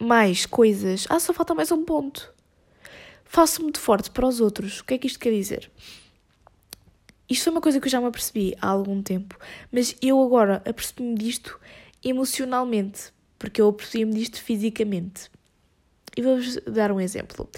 mais 0.04 0.46
coisas. 0.46 1.06
Ah, 1.08 1.18
só 1.18 1.32
falta 1.32 1.54
mais 1.54 1.73
um 1.73 1.84
ponto 1.84 2.34
faço 3.34 3.62
muito 3.62 3.80
forte 3.80 4.12
para 4.12 4.28
os 4.28 4.40
outros. 4.40 4.78
O 4.78 4.84
que 4.84 4.94
é 4.94 4.99
que 4.99 5.08
isto 5.08 5.18
quer 5.18 5.32
dizer? 5.32 5.68
Isto 7.28 7.44
foi 7.44 7.52
uma 7.52 7.61
coisa 7.61 7.80
que 7.80 7.87
eu 7.87 7.90
já 7.90 8.00
me 8.00 8.06
apercebi 8.06 8.54
há 8.61 8.68
algum 8.68 9.02
tempo, 9.02 9.37
mas 9.73 9.96
eu 10.00 10.23
agora 10.23 10.62
apercebi-me 10.64 11.16
disto 11.16 11.58
emocionalmente, 12.04 13.12
porque 13.37 13.61
eu 13.61 13.68
apercebi-me 13.68 14.14
disto 14.14 14.40
fisicamente. 14.40 15.30
E 16.16 16.23
vou-vos 16.23 16.58
dar 16.58 16.92
um 16.92 17.00
exemplo. 17.00 17.49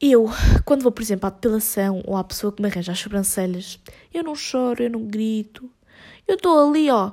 Eu, 0.00 0.26
quando 0.64 0.82
vou, 0.82 0.90
por 0.90 1.02
exemplo, 1.02 1.28
à 1.28 1.30
depilação 1.30 2.02
ou 2.04 2.16
à 2.16 2.24
pessoa 2.24 2.52
que 2.52 2.60
me 2.60 2.68
arranja 2.68 2.90
as 2.90 2.98
sobrancelhas, 2.98 3.78
eu 4.12 4.24
não 4.24 4.34
choro, 4.34 4.82
eu 4.82 4.90
não 4.90 5.04
grito. 5.04 5.70
Eu 6.26 6.34
estou 6.34 6.70
ali, 6.70 6.90
ó. 6.90 7.12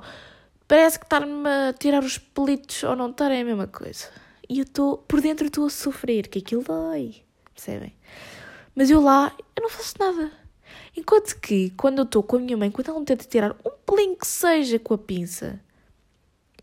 Parece 0.66 0.98
que 0.98 1.04
estar-me 1.04 1.48
a 1.48 1.72
tirar 1.72 2.02
os 2.02 2.18
pelitos 2.18 2.82
ou 2.82 2.96
não 2.96 3.10
estar 3.10 3.30
é 3.30 3.40
a 3.40 3.44
mesma 3.44 3.66
coisa 3.66 4.08
e 4.48 4.58
eu 4.58 4.64
estou, 4.64 4.98
por 4.98 5.20
dentro 5.20 5.46
estou 5.46 5.66
a 5.66 5.70
sofrer, 5.70 6.28
que 6.28 6.38
aquilo 6.38 6.62
dói, 6.62 7.22
percebem? 7.54 7.94
Mas 8.74 8.90
eu 8.90 9.00
lá, 9.00 9.34
eu 9.56 9.62
não 9.62 9.70
faço 9.70 9.94
nada. 9.98 10.30
Enquanto 10.96 11.40
que, 11.40 11.70
quando 11.70 11.98
eu 11.98 12.04
estou 12.04 12.22
com 12.22 12.36
a 12.36 12.40
minha 12.40 12.56
mãe, 12.56 12.70
quando 12.70 12.88
ela 12.88 13.00
me 13.00 13.06
tenta 13.06 13.24
tirar 13.24 13.52
um 13.64 13.70
pelinho 13.86 14.16
que 14.16 14.26
seja 14.26 14.78
com 14.78 14.94
a 14.94 14.98
pinça, 14.98 15.60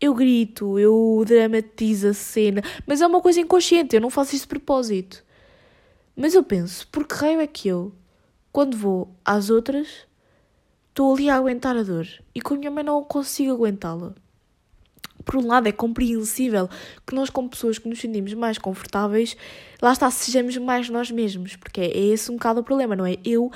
Eu 0.00 0.14
grito, 0.14 0.78
eu 0.78 1.22
dramatizo 1.26 2.08
a 2.08 2.14
cena, 2.14 2.62
mas 2.86 3.02
é 3.02 3.06
uma 3.06 3.20
coisa 3.20 3.40
inconsciente, 3.40 3.94
eu 3.94 4.00
não 4.00 4.08
faço 4.08 4.34
isso 4.34 4.44
de 4.44 4.48
propósito. 4.48 5.22
Mas 6.16 6.34
eu 6.34 6.42
penso, 6.42 6.88
por 6.88 7.06
que 7.06 7.14
raio 7.14 7.40
é 7.40 7.46
que 7.46 7.68
eu, 7.68 7.92
quando 8.50 8.76
vou 8.76 9.14
às 9.24 9.50
outras, 9.50 10.06
estou 11.00 11.14
ali 11.14 11.30
a 11.30 11.36
aguentar 11.36 11.74
a 11.78 11.82
dor 11.82 12.06
e 12.34 12.42
com 12.42 12.52
a 12.52 12.58
minha 12.58 12.70
mãe 12.70 12.84
não 12.84 13.02
consigo 13.02 13.54
aguentá-la? 13.54 14.12
Por 15.24 15.36
um 15.36 15.46
lado, 15.46 15.66
é 15.66 15.72
compreensível 15.72 16.68
que 17.06 17.14
nós, 17.14 17.30
como 17.30 17.48
pessoas 17.48 17.78
que 17.78 17.88
nos 17.88 17.98
sentimos 17.98 18.34
mais 18.34 18.58
confortáveis, 18.58 19.34
lá 19.80 19.92
está, 19.92 20.10
sejamos 20.10 20.58
mais 20.58 20.90
nós 20.90 21.10
mesmos, 21.10 21.56
porque 21.56 21.80
é 21.80 21.98
esse 21.98 22.30
um 22.30 22.34
bocado 22.34 22.60
o 22.60 22.62
problema, 22.62 22.94
não 22.94 23.06
é? 23.06 23.16
Eu 23.24 23.50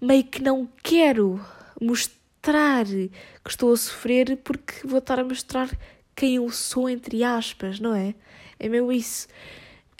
meio 0.00 0.24
que 0.24 0.42
não 0.42 0.66
quero 0.82 1.38
mostrar 1.78 2.86
que 2.86 3.50
estou 3.50 3.74
a 3.74 3.76
sofrer 3.76 4.38
porque 4.38 4.86
vou 4.86 4.98
estar 4.98 5.20
a 5.20 5.24
mostrar 5.24 5.68
quem 6.14 6.36
eu 6.36 6.48
sou, 6.48 6.88
entre 6.88 7.22
aspas, 7.22 7.78
não 7.78 7.94
é? 7.94 8.14
É 8.58 8.70
meio 8.70 8.90
isso. 8.90 9.28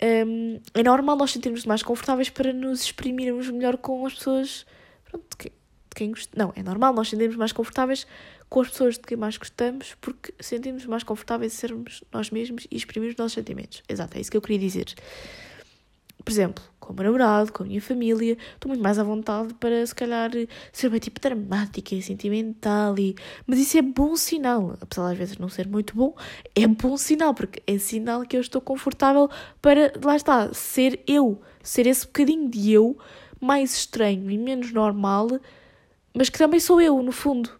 Um, 0.01 0.59
é 0.73 0.81
normal 0.81 1.15
nós 1.15 1.31
sentirmos 1.31 1.63
mais 1.63 1.83
confortáveis 1.83 2.31
para 2.31 2.51
nos 2.51 2.81
exprimirmos 2.81 3.51
melhor 3.51 3.77
com 3.77 4.03
as 4.03 4.15
pessoas 4.15 4.65
pronto, 5.05 5.25
de 5.29 5.56
quem, 5.97 6.11
de 6.11 6.27
quem 6.27 6.29
Não, 6.35 6.53
é 6.55 6.63
normal 6.63 6.93
nós 6.93 7.09
sentirmos 7.09 7.35
mais 7.35 7.51
confortáveis 7.51 8.05
com 8.49 8.61
as 8.61 8.69
pessoas 8.69 8.95
de 8.95 9.01
quem 9.01 9.17
mais 9.17 9.37
gostamos 9.37 9.95
porque 9.99 10.33
sentimos 10.39 10.85
mais 10.85 11.03
confortáveis 11.03 11.53
em 11.53 11.57
sermos 11.57 12.03
nós 12.11 12.29
mesmos 12.29 12.67
e 12.71 12.77
exprimirmos 12.77 13.15
os 13.15 13.17
nossos 13.17 13.33
sentimentos. 13.33 13.83
Exato, 13.89 14.17
é 14.17 14.21
isso 14.21 14.31
que 14.31 14.37
eu 14.37 14.41
queria 14.41 14.59
dizer 14.59 14.95
por 16.27 16.31
exemplo, 16.31 16.61
com 16.77 16.91
o 16.91 16.95
meu 16.95 17.05
namorado, 17.05 17.53
com 17.53 17.63
a 17.63 17.65
minha 17.65 17.81
família, 17.81 18.37
estou 18.53 18.67
muito 18.67 18.83
mais 18.83 18.99
à 18.99 19.03
vontade 19.03 19.53
para, 19.53 19.85
se 19.85 19.95
calhar, 19.95 20.29
ser 20.73 20.89
bem 20.89 20.99
tipo 20.99 21.21
dramática 21.21 21.95
e 21.95 22.01
sentimental. 22.01 22.99
E... 22.99 23.15
Mas 23.45 23.59
isso 23.59 23.77
é 23.77 23.81
bom 23.81 24.13
sinal. 24.17 24.75
Apesar 24.81 25.05
de 25.05 25.11
às 25.13 25.17
vezes 25.17 25.37
não 25.37 25.47
ser 25.47 25.69
muito 25.69 25.95
bom, 25.95 26.13
é 26.53 26.67
bom 26.67 26.97
sinal, 26.97 27.33
porque 27.33 27.63
é 27.65 27.77
sinal 27.77 28.23
que 28.23 28.35
eu 28.35 28.41
estou 28.41 28.59
confortável 28.59 29.29
para, 29.61 29.93
lá 30.03 30.17
está, 30.17 30.53
ser 30.53 31.01
eu. 31.07 31.41
Ser 31.63 31.87
esse 31.87 32.05
bocadinho 32.05 32.49
de 32.49 32.73
eu, 32.73 32.97
mais 33.39 33.73
estranho 33.73 34.29
e 34.29 34.37
menos 34.37 34.73
normal, 34.73 35.29
mas 36.17 36.29
que 36.29 36.37
também 36.37 36.59
sou 36.59 36.81
eu, 36.81 37.01
no 37.03 37.11
fundo. 37.11 37.51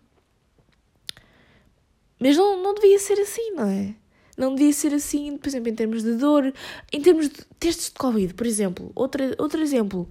Mas 2.20 2.36
não, 2.36 2.62
não 2.62 2.74
devia 2.74 2.98
ser 2.98 3.20
assim, 3.20 3.52
não 3.52 3.70
é? 3.70 3.94
Não 4.36 4.56
devia 4.56 4.74
ser 4.74 4.94
assim, 4.96 5.38
por 5.38 5.48
exemplo, 5.48 5.70
em 5.70 5.76
termos 5.76 6.02
de 6.02 6.14
dor, 6.14 6.52
em 6.92 7.02
termos 7.02 7.30
de 7.30 7.46
testes 7.60 7.90
de 7.90 8.00
Covid, 8.00 8.34
por 8.34 8.48
exemplo. 8.48 8.92
Outro, 8.96 9.24
outro 9.38 9.62
exemplo. 9.62 10.10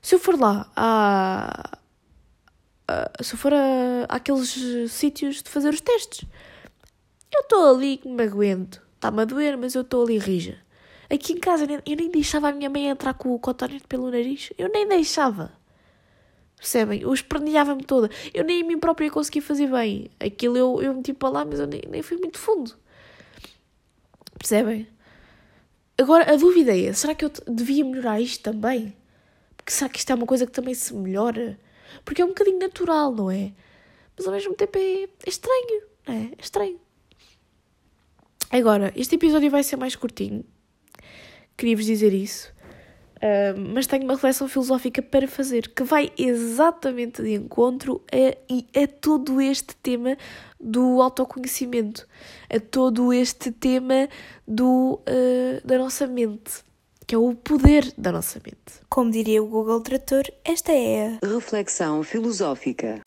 Se 0.00 0.14
eu 0.14 0.20
for 0.20 0.38
lá 0.38 0.70
a. 0.76 1.78
se 3.20 3.34
eu 3.34 3.38
for 3.38 3.52
a, 3.52 4.04
àqueles 4.08 4.56
sítios 4.90 5.42
de 5.42 5.50
fazer 5.50 5.70
os 5.70 5.80
testes, 5.80 6.24
eu 7.34 7.40
estou 7.40 7.74
ali 7.74 7.96
que 7.96 8.08
me 8.08 8.22
aguento. 8.22 8.80
Está-me 8.94 9.22
a 9.22 9.24
doer, 9.24 9.56
mas 9.58 9.74
eu 9.74 9.82
estou 9.82 10.04
ali 10.04 10.18
rija. 10.18 10.58
Aqui 11.10 11.32
em 11.32 11.40
casa 11.40 11.66
eu 11.84 11.96
nem 11.96 12.10
deixava 12.10 12.48
a 12.48 12.52
minha 12.52 12.70
mãe 12.70 12.88
entrar 12.88 13.14
com 13.14 13.34
o 13.34 13.38
cotonete 13.38 13.86
pelo 13.88 14.10
nariz. 14.10 14.52
Eu 14.56 14.68
nem 14.68 14.86
deixava. 14.86 15.52
Percebem? 16.62 17.02
Eu 17.02 17.12
esperneava-me 17.12 17.82
toda. 17.82 18.08
Eu 18.32 18.44
nem 18.44 18.62
a 18.62 18.64
mim 18.64 18.78
própria 18.78 19.10
conseguia 19.10 19.42
fazer 19.42 19.66
bem. 19.66 20.08
Aquilo 20.20 20.56
eu, 20.56 20.80
eu 20.80 20.94
meti 20.94 21.12
para 21.12 21.28
lá, 21.28 21.44
mas 21.44 21.58
eu 21.58 21.66
nem, 21.66 21.82
nem 21.88 22.02
fui 22.02 22.16
muito 22.18 22.38
fundo. 22.38 22.76
Percebem? 24.38 24.86
Agora 25.98 26.32
a 26.32 26.36
dúvida 26.36 26.72
é: 26.78 26.92
será 26.92 27.16
que 27.16 27.24
eu 27.24 27.32
devia 27.48 27.84
melhorar 27.84 28.20
isto 28.20 28.44
também? 28.44 28.96
Porque 29.56 29.72
será 29.72 29.90
que 29.90 29.98
isto 29.98 30.12
é 30.12 30.14
uma 30.14 30.24
coisa 30.24 30.46
que 30.46 30.52
também 30.52 30.72
se 30.72 30.94
melhora? 30.94 31.58
Porque 32.04 32.22
é 32.22 32.24
um 32.24 32.28
bocadinho 32.28 32.60
natural, 32.60 33.12
não 33.12 33.28
é? 33.28 33.52
Mas 34.16 34.24
ao 34.24 34.32
mesmo 34.32 34.54
tempo 34.54 34.78
é, 34.78 35.02
é 35.02 35.08
estranho, 35.26 35.82
não 36.06 36.14
é? 36.14 36.30
É 36.38 36.40
estranho. 36.40 36.80
Agora, 38.52 38.92
este 38.94 39.16
episódio 39.16 39.50
vai 39.50 39.64
ser 39.64 39.74
mais 39.74 39.96
curtinho. 39.96 40.44
Queria-vos 41.56 41.86
dizer 41.86 42.14
isso. 42.14 42.52
Uh, 43.22 43.72
mas 43.72 43.86
tenho 43.86 44.02
uma 44.02 44.14
reflexão 44.14 44.48
filosófica 44.48 45.00
para 45.00 45.28
fazer 45.28 45.68
que 45.68 45.84
vai 45.84 46.10
exatamente 46.18 47.22
de 47.22 47.34
encontro 47.34 48.02
a, 48.10 48.82
a 48.82 48.86
todo 48.88 49.40
este 49.40 49.76
tema 49.76 50.16
do 50.60 51.00
autoconhecimento, 51.00 52.08
a 52.52 52.58
todo 52.58 53.12
este 53.12 53.52
tema 53.52 54.08
do, 54.46 55.00
uh, 55.08 55.64
da 55.64 55.78
nossa 55.78 56.08
mente, 56.08 56.64
que 57.06 57.14
é 57.14 57.18
o 57.18 57.32
poder 57.32 57.92
da 57.96 58.10
nossa 58.10 58.40
mente. 58.44 58.82
Como 58.88 59.08
diria 59.08 59.40
o 59.40 59.46
Google 59.46 59.80
Trator, 59.82 60.24
esta 60.44 60.72
é 60.72 61.18
a 61.22 61.26
reflexão 61.26 62.02
filosófica. 62.02 63.02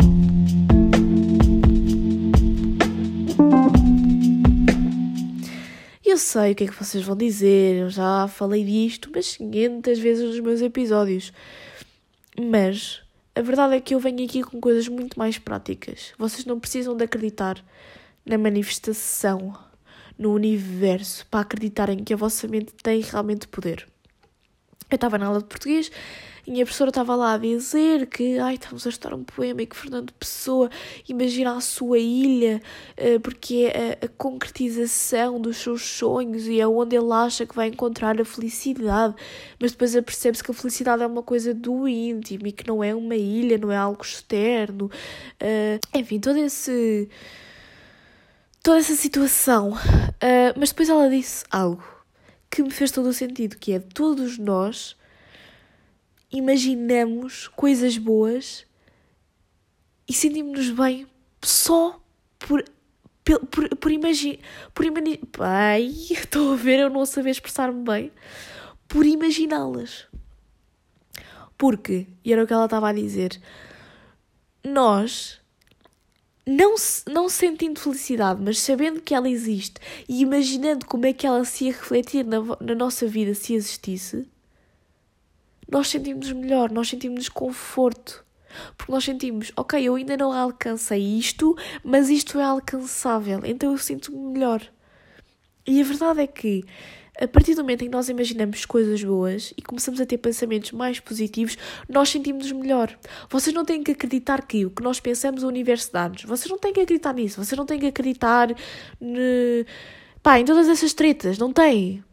Eu 6.16 6.20
sei 6.20 6.54
o 6.54 6.56
que 6.56 6.64
é 6.64 6.68
que 6.68 6.82
vocês 6.82 7.04
vão 7.04 7.18
dizer, 7.18 7.76
eu 7.76 7.90
já 7.90 8.26
falei 8.30 8.64
disto 8.64 9.12
mas 9.14 9.36
500 9.36 10.00
vezes 10.00 10.24
nos 10.24 10.40
meus 10.40 10.62
episódios. 10.62 11.34
Mas 12.40 13.02
a 13.36 13.42
verdade 13.42 13.76
é 13.76 13.82
que 13.82 13.94
eu 13.94 14.00
venho 14.00 14.24
aqui 14.24 14.42
com 14.42 14.62
coisas 14.62 14.88
muito 14.88 15.20
mais 15.20 15.38
práticas. 15.38 16.14
Vocês 16.18 16.46
não 16.46 16.58
precisam 16.58 16.96
de 16.96 17.04
acreditar 17.04 17.62
na 18.26 18.38
manifestação, 18.38 19.58
no 20.18 20.34
universo, 20.34 21.28
para 21.28 21.42
acreditarem 21.42 22.02
que 22.02 22.14
a 22.14 22.18
vossa 22.18 22.48
mente 22.48 22.72
tem 22.82 23.02
realmente 23.02 23.46
poder. 23.50 23.86
Eu 24.96 24.98
estava 24.98 25.18
na 25.18 25.26
aula 25.26 25.40
de 25.40 25.46
português 25.46 25.92
e 26.48 26.50
a 26.50 26.54
minha 26.54 26.64
professora 26.64 26.90
estava 26.90 27.16
lá 27.18 27.34
a 27.34 27.38
dizer 27.38 28.06
que 28.08 28.40
ai, 28.40 28.54
estamos 28.54 28.88
a 28.88 28.90
estudar 28.90 29.14
um 29.14 29.26
poema 29.26 29.62
e 29.62 29.66
que 29.66 29.76
Fernando 29.76 30.14
Pessoa 30.14 30.70
imagina 31.10 31.58
a 31.58 31.60
sua 31.60 32.00
ilha 32.00 32.62
eh, 32.96 33.20
porque 33.20 33.70
é 33.74 33.98
a, 34.02 34.06
a 34.06 34.08
concretização 34.08 35.42
dos 35.42 35.58
seus 35.58 35.82
sonhos 35.82 36.48
e 36.48 36.62
é 36.62 36.66
onde 36.66 36.96
ele 36.96 37.12
acha 37.12 37.46
que 37.46 37.54
vai 37.54 37.68
encontrar 37.68 38.22
a 38.22 38.24
felicidade. 38.24 39.16
Mas 39.60 39.74
depois 39.74 39.92
percebe-se 40.00 40.42
que 40.42 40.52
a 40.52 40.54
felicidade 40.54 41.04
é 41.04 41.08
uma 41.08 41.24
coisa 41.24 41.54
do 41.54 41.90
íntimo 41.90 42.48
e 42.48 42.54
que 42.54 42.66
não 42.66 42.82
é 42.82 42.96
uma 42.96 43.18
ilha, 43.18 43.58
não 43.58 43.70
é 43.70 43.76
algo 43.76 44.02
externo. 44.02 44.86
Uh, 45.42 45.98
enfim, 45.98 46.22
todo 46.22 46.38
esse. 46.40 47.10
toda 48.64 48.78
essa 48.80 48.96
situação. 48.96 49.72
Uh, 49.72 50.56
mas 50.58 50.70
depois 50.70 50.88
ela 50.88 51.10
disse 51.10 51.44
algo 51.52 51.95
que 52.56 52.64
me 52.64 52.72
fez 52.72 52.90
todo 52.90 53.10
o 53.10 53.14
sentido, 53.14 53.58
que 53.58 53.74
é 53.74 53.80
todos 53.80 54.38
nós 54.38 54.96
imaginamos 56.32 57.50
coisas 57.50 57.98
boas 57.98 58.66
e 60.08 60.14
sentimos-nos 60.14 60.70
bem 60.70 61.06
só 61.42 62.02
por 62.40 62.64
por, 63.26 63.40
por, 63.48 63.76
por 63.76 63.92
imaginar. 63.92 64.38
Por 64.74 64.86
imagi 64.86 65.20
Ai, 65.40 65.88
estou 66.12 66.54
a 66.54 66.56
ver, 66.56 66.80
eu 66.80 66.90
não 66.90 67.06
saber 67.06 67.32
expressar-me 67.32 67.84
bem. 67.84 68.12
Por 68.88 69.06
imaginá-las. 69.06 70.08
Porque, 71.58 72.08
e 72.24 72.32
era 72.32 72.44
o 72.44 72.48
que 72.48 72.54
ela 72.54 72.66
estava 72.66 72.90
a 72.90 72.94
dizer, 72.94 73.42
nós, 74.64 75.42
não, 76.46 76.76
não 77.08 77.28
sentindo 77.28 77.80
felicidade, 77.80 78.42
mas 78.42 78.60
sabendo 78.60 79.02
que 79.02 79.16
ela 79.16 79.30
existe 79.30 79.82
e 80.08 80.22
imaginando 80.22 80.86
como 80.86 81.06
é 81.06 81.14
que 81.14 81.26
ela 81.26 81.44
se 81.44 81.66
ia 81.66 81.72
refletir 81.72 82.24
na, 82.24 82.38
na 82.60 82.76
nossa 82.76 83.08
vida 83.08 83.34
se 83.34 83.56
existisse, 83.56 84.28
nós 85.70 85.88
sentimos 85.88 86.32
melhor, 86.32 86.72
nós 86.72 86.90
sentimos 86.90 87.28
conforto. 87.28 88.24
Porque 88.78 88.92
nós 88.92 89.04
sentimos, 89.04 89.52
ok, 89.56 89.84
eu 89.84 89.96
ainda 89.96 90.16
não 90.16 90.32
alcancei 90.32 91.02
isto, 91.02 91.58
mas 91.84 92.10
isto 92.10 92.40
é 92.40 92.44
alcançável, 92.44 93.42
então 93.44 93.72
eu 93.72 93.78
sinto-me 93.78 94.18
melhor. 94.18 94.62
E 95.68 95.82
a 95.82 95.84
verdade 95.84 96.22
é 96.22 96.28
que, 96.28 96.64
a 97.20 97.28
partir 97.28 97.56
do 97.56 97.62
momento 97.62 97.84
em 97.84 97.86
que 97.86 97.92
nós 97.92 98.10
imaginamos 98.10 98.66
coisas 98.66 99.04
boas 99.04 99.54
e 99.58 99.62
começamos 99.62 100.02
a 100.02 100.06
ter 100.06 100.18
pensamentos 100.18 100.72
mais 100.72 101.00
positivos, 101.00 101.58
nós 101.88 102.10
sentimos-nos 102.10 102.52
melhor. 102.52 102.98
Vocês 103.30 103.54
não 103.54 103.64
têm 103.64 103.82
que 103.82 103.92
acreditar 103.92 104.46
que 104.46 104.66
o 104.66 104.70
que 104.70 104.84
nós 104.84 105.00
pensamos 105.00 105.44
o 105.44 105.48
universo 105.48 105.92
dá-nos. 105.94 106.24
Vocês 106.24 106.50
não 106.50 106.58
têm 106.58 106.74
que 106.74 106.82
acreditar 106.82 107.14
nisso. 107.14 107.44
Vocês 107.44 107.58
não 107.58 107.66
têm 107.66 107.80
que 107.80 107.88
acreditar 107.88 108.50
ne... 109.00 109.66
Pá, 110.22 110.40
em 110.40 110.46
todas 110.46 110.68
essas 110.68 110.94
tretas. 110.94 111.38
Não 111.38 111.54
têm. 111.54 112.04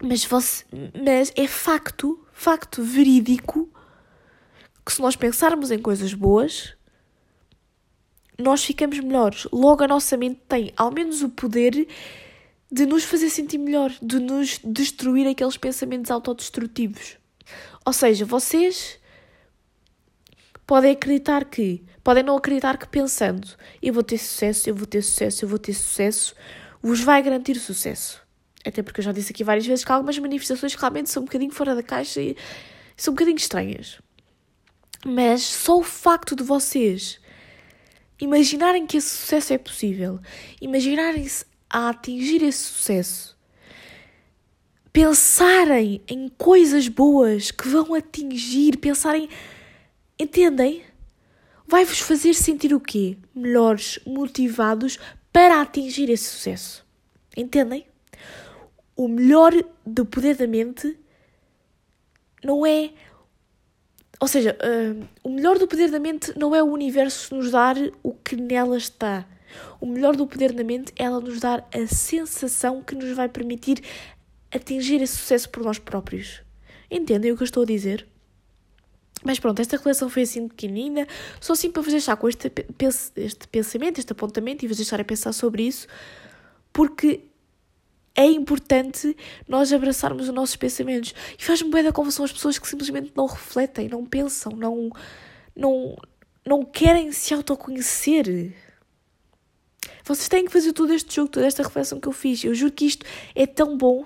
Mas, 0.00 0.24
você... 0.24 0.64
mas 1.04 1.32
é 1.34 1.46
facto 1.48 2.20
facto 2.32 2.82
verídico 2.82 3.70
que 4.84 4.92
se 4.92 5.00
nós 5.00 5.16
pensarmos 5.16 5.70
em 5.70 5.78
coisas 5.78 6.12
boas, 6.12 6.76
nós 8.38 8.64
ficamos 8.64 8.98
melhores. 8.98 9.46
Logo, 9.52 9.82
a 9.82 9.88
nossa 9.88 10.16
mente 10.16 10.40
tem 10.48 10.72
ao 10.76 10.90
menos 10.90 11.22
o 11.22 11.30
poder 11.30 11.88
de 12.74 12.86
nos 12.86 13.04
fazer 13.04 13.30
sentir 13.30 13.56
melhor, 13.56 13.92
de 14.02 14.18
nos 14.18 14.58
destruir 14.64 15.28
aqueles 15.28 15.56
pensamentos 15.56 16.10
autodestrutivos. 16.10 17.18
Ou 17.86 17.92
seja, 17.92 18.24
vocês 18.24 18.98
podem 20.66 20.90
acreditar 20.90 21.44
que, 21.44 21.84
podem 22.02 22.24
não 22.24 22.36
acreditar 22.36 22.76
que 22.76 22.88
pensando 22.88 23.46
eu 23.80 23.94
vou 23.94 24.02
ter 24.02 24.18
sucesso, 24.18 24.68
eu 24.68 24.74
vou 24.74 24.88
ter 24.88 25.02
sucesso, 25.02 25.44
eu 25.44 25.48
vou 25.48 25.58
ter 25.60 25.72
sucesso, 25.72 26.34
vos 26.82 27.00
vai 27.00 27.22
garantir 27.22 27.54
sucesso. 27.60 28.20
Até 28.66 28.82
porque 28.82 28.98
eu 28.98 29.04
já 29.04 29.12
disse 29.12 29.30
aqui 29.30 29.44
várias 29.44 29.64
vezes 29.64 29.84
que 29.84 29.92
algumas 29.92 30.18
manifestações 30.18 30.74
realmente 30.74 31.10
são 31.10 31.22
um 31.22 31.26
bocadinho 31.26 31.52
fora 31.52 31.76
da 31.76 31.82
caixa 31.82 32.20
e 32.20 32.36
são 32.96 33.12
um 33.12 33.14
bocadinho 33.14 33.36
estranhas. 33.36 34.00
Mas 35.06 35.42
só 35.42 35.78
o 35.78 35.84
facto 35.84 36.34
de 36.34 36.42
vocês 36.42 37.20
imaginarem 38.20 38.84
que 38.84 38.96
esse 38.96 39.10
sucesso 39.10 39.52
é 39.52 39.58
possível, 39.58 40.18
imaginarem-se 40.60 41.53
a 41.68 41.88
atingir 41.88 42.42
esse 42.42 42.64
sucesso, 42.64 43.36
pensarem 44.92 46.00
em 46.06 46.28
coisas 46.28 46.88
boas 46.88 47.50
que 47.50 47.68
vão 47.68 47.94
atingir, 47.94 48.78
pensarem, 48.78 49.28
entendem? 50.18 50.82
Vai-vos 51.66 51.98
fazer 51.98 52.34
sentir 52.34 52.74
o 52.74 52.80
quê? 52.80 53.16
Melhores, 53.34 53.98
motivados 54.06 54.98
para 55.32 55.60
atingir 55.60 56.10
esse 56.10 56.24
sucesso. 56.24 56.86
Entendem? 57.36 57.86
O 58.94 59.08
melhor 59.08 59.52
do 59.84 60.06
poder 60.06 60.36
da 60.36 60.46
mente 60.46 60.96
não 62.44 62.64
é 62.64 62.92
ou 64.20 64.28
seja, 64.28 64.56
uh, 64.56 65.06
o 65.22 65.28
melhor 65.28 65.58
do 65.58 65.66
poder 65.66 65.90
da 65.90 65.98
mente 65.98 66.32
não 66.38 66.54
é 66.54 66.62
o 66.62 66.66
universo 66.66 67.34
nos 67.34 67.50
dar 67.50 67.76
o 68.02 68.14
que 68.14 68.36
nela 68.36 68.76
está. 68.76 69.26
O 69.80 69.86
melhor 69.86 70.16
do 70.16 70.26
poder 70.26 70.52
da 70.52 70.64
mente 70.64 70.92
é 70.96 71.04
ela 71.04 71.20
nos 71.20 71.40
dar 71.40 71.68
a 71.72 71.86
sensação 71.86 72.82
que 72.82 72.94
nos 72.94 73.14
vai 73.16 73.28
permitir 73.28 73.82
atingir 74.52 75.02
esse 75.02 75.16
sucesso 75.16 75.48
por 75.50 75.62
nós 75.62 75.78
próprios. 75.78 76.42
Entendem 76.90 77.32
o 77.32 77.36
que 77.36 77.42
eu 77.42 77.46
estou 77.46 77.62
a 77.62 77.66
dizer? 77.66 78.06
Mas 79.24 79.38
pronto, 79.38 79.60
esta 79.60 79.76
reflexão 79.76 80.08
foi 80.10 80.22
assim 80.22 80.46
pequenina, 80.46 81.06
só 81.40 81.54
assim 81.54 81.70
para 81.70 81.82
vos 81.82 81.92
deixar 81.92 82.16
com 82.16 82.28
este, 82.28 82.52
este 83.16 83.48
pensamento, 83.48 83.98
este 83.98 84.12
apontamento 84.12 84.64
e 84.64 84.68
vos 84.68 84.76
deixar 84.76 85.00
a 85.00 85.04
pensar 85.04 85.32
sobre 85.32 85.62
isso, 85.62 85.86
porque 86.72 87.22
é 88.14 88.26
importante 88.26 89.16
nós 89.48 89.72
abraçarmos 89.72 90.28
os 90.28 90.34
nossos 90.34 90.56
pensamentos. 90.56 91.14
E 91.38 91.42
faz-me 91.42 91.70
bem 91.70 91.82
da 91.82 91.92
confusão 91.92 92.24
as 92.24 92.32
pessoas 92.32 92.58
que 92.58 92.68
simplesmente 92.68 93.12
não 93.16 93.26
refletem, 93.26 93.88
não 93.88 94.04
pensam, 94.04 94.52
não, 94.52 94.90
não, 95.56 95.96
não 96.46 96.64
querem 96.64 97.10
se 97.10 97.34
autoconhecer. 97.34 98.54
Vocês 100.04 100.28
têm 100.28 100.44
que 100.44 100.52
fazer 100.52 100.72
todo 100.72 100.92
este 100.92 101.16
jogo, 101.16 101.30
toda 101.30 101.46
esta 101.46 101.62
reflexão 101.62 101.98
que 101.98 102.06
eu 102.06 102.12
fiz. 102.12 102.44
Eu 102.44 102.54
juro 102.54 102.72
que 102.72 102.84
isto 102.86 103.06
é 103.34 103.46
tão 103.46 103.76
bom. 103.76 104.04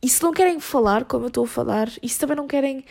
E 0.00 0.08
se 0.08 0.22
não 0.22 0.32
querem 0.32 0.60
falar, 0.60 1.04
como 1.04 1.24
eu 1.24 1.28
estou 1.28 1.44
a 1.44 1.48
falar, 1.48 1.90
e 2.02 2.08
se 2.08 2.18
também 2.18 2.36
não 2.36 2.46
querem 2.46 2.84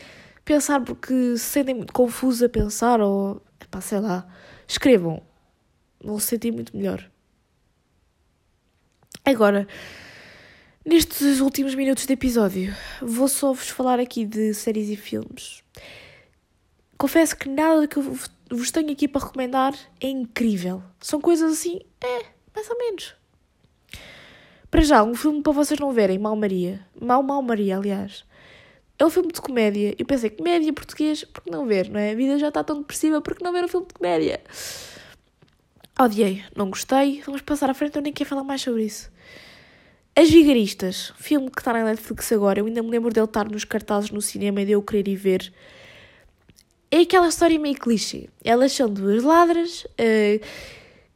pensar 0.46 0.82
porque 0.82 1.38
se 1.38 1.46
sentem 1.46 1.74
muito 1.74 1.94
confusos 1.94 2.44
a 2.44 2.50
pensar, 2.50 3.02
ou, 3.02 3.42
epá, 3.62 3.82
sei 3.82 4.00
lá, 4.00 4.28
escrevam. 4.68 5.24
Vão 6.04 6.20
se 6.20 6.28
sentir 6.28 6.52
muito 6.52 6.76
melhor. 6.76 7.10
Agora, 9.26 9.68
Nestes 10.86 11.40
últimos 11.40 11.76
minutos 11.76 12.08
de 12.08 12.14
episódio, 12.14 12.74
vou 13.00 13.28
só 13.28 13.54
vos 13.54 13.68
falar 13.70 14.00
aqui 14.00 14.26
de 14.26 14.56
séries 14.56 14.90
e 14.90 14.96
filmes. 14.96 15.62
Confesso 16.98 17.36
que 17.36 17.48
nada 17.48 17.86
que 17.86 17.98
eu 17.98 18.18
vos 18.50 18.72
tenho 18.72 18.92
aqui 18.92 19.08
para 19.08 19.26
recomendar 19.26 19.74
é 20.02 20.08
incrível. 20.08 20.84
São 21.00 21.22
coisas 21.22 21.54
assim, 21.54 21.80
é, 22.02 22.26
mais 22.54 22.70
ou 22.70 22.78
menos. 22.78 23.16
Para 24.70 24.82
já, 24.82 25.04
um 25.04 25.16
filme 25.16 25.42
para 25.42 25.52
vocês 25.52 25.80
não 25.80 25.92
verem, 25.92 26.20
Mal 26.20 26.36
Maria. 26.36 26.86
Mal 27.00 27.24
Mal 27.24 27.42
Maria, 27.42 27.78
aliás. 27.78 28.24
É 28.98 29.06
um 29.06 29.10
filme 29.10 29.32
de 29.32 29.42
comédia. 29.42 29.96
Eu 29.98 30.06
pensei, 30.06 30.30
comédia 30.30 30.74
português, 30.74 31.24
por 31.24 31.44
que 31.44 31.50
não 31.50 31.66
ver, 31.66 31.90
não 31.90 32.00
é? 32.00 32.12
A 32.12 32.16
vida 32.16 32.38
já 32.38 32.50
está 32.50 32.64
tão 32.64 32.80
depressiva, 32.80 33.22
por 33.22 33.36
que 33.36 33.44
não 33.44 33.54
ver 33.54 33.64
um 33.64 33.68
filme 33.68 33.88
de 33.88 33.94
comédia? 33.94 34.42
Odiei, 36.00 36.44
não 36.56 36.70
gostei. 36.70 37.22
Vamos 37.26 37.42
passar 37.42 37.70
à 37.70 37.74
frente, 37.74 37.96
eu 37.96 38.02
nem 38.02 38.14
quero 38.14 38.30
falar 38.30 38.44
mais 38.44 38.62
sobre 38.62 38.84
isso. 38.84 39.12
As 40.16 40.30
Vigaristas, 40.30 41.14
filme 41.18 41.50
que 41.50 41.62
está 41.62 41.72
na 41.72 41.84
Netflix 41.84 42.32
agora, 42.34 42.60
eu 42.60 42.66
ainda 42.66 42.84
me 42.84 42.90
lembro 42.90 43.10
dele 43.12 43.26
estar 43.26 43.50
nos 43.50 43.64
cartazes 43.64 44.12
no 44.12 44.22
cinema 44.22 44.62
e 44.62 44.66
de 44.66 44.74
eu 44.74 44.82
querer 44.82 45.08
ir 45.08 45.16
ver. 45.16 45.54
É 46.92 47.02
aquela 47.02 47.28
história 47.28 47.60
meio 47.60 47.76
clichê. 47.76 48.30
Elas 48.44 48.72
são 48.72 48.90
duas 48.90 49.24
ladras 49.24 49.84
uh, 49.84 50.46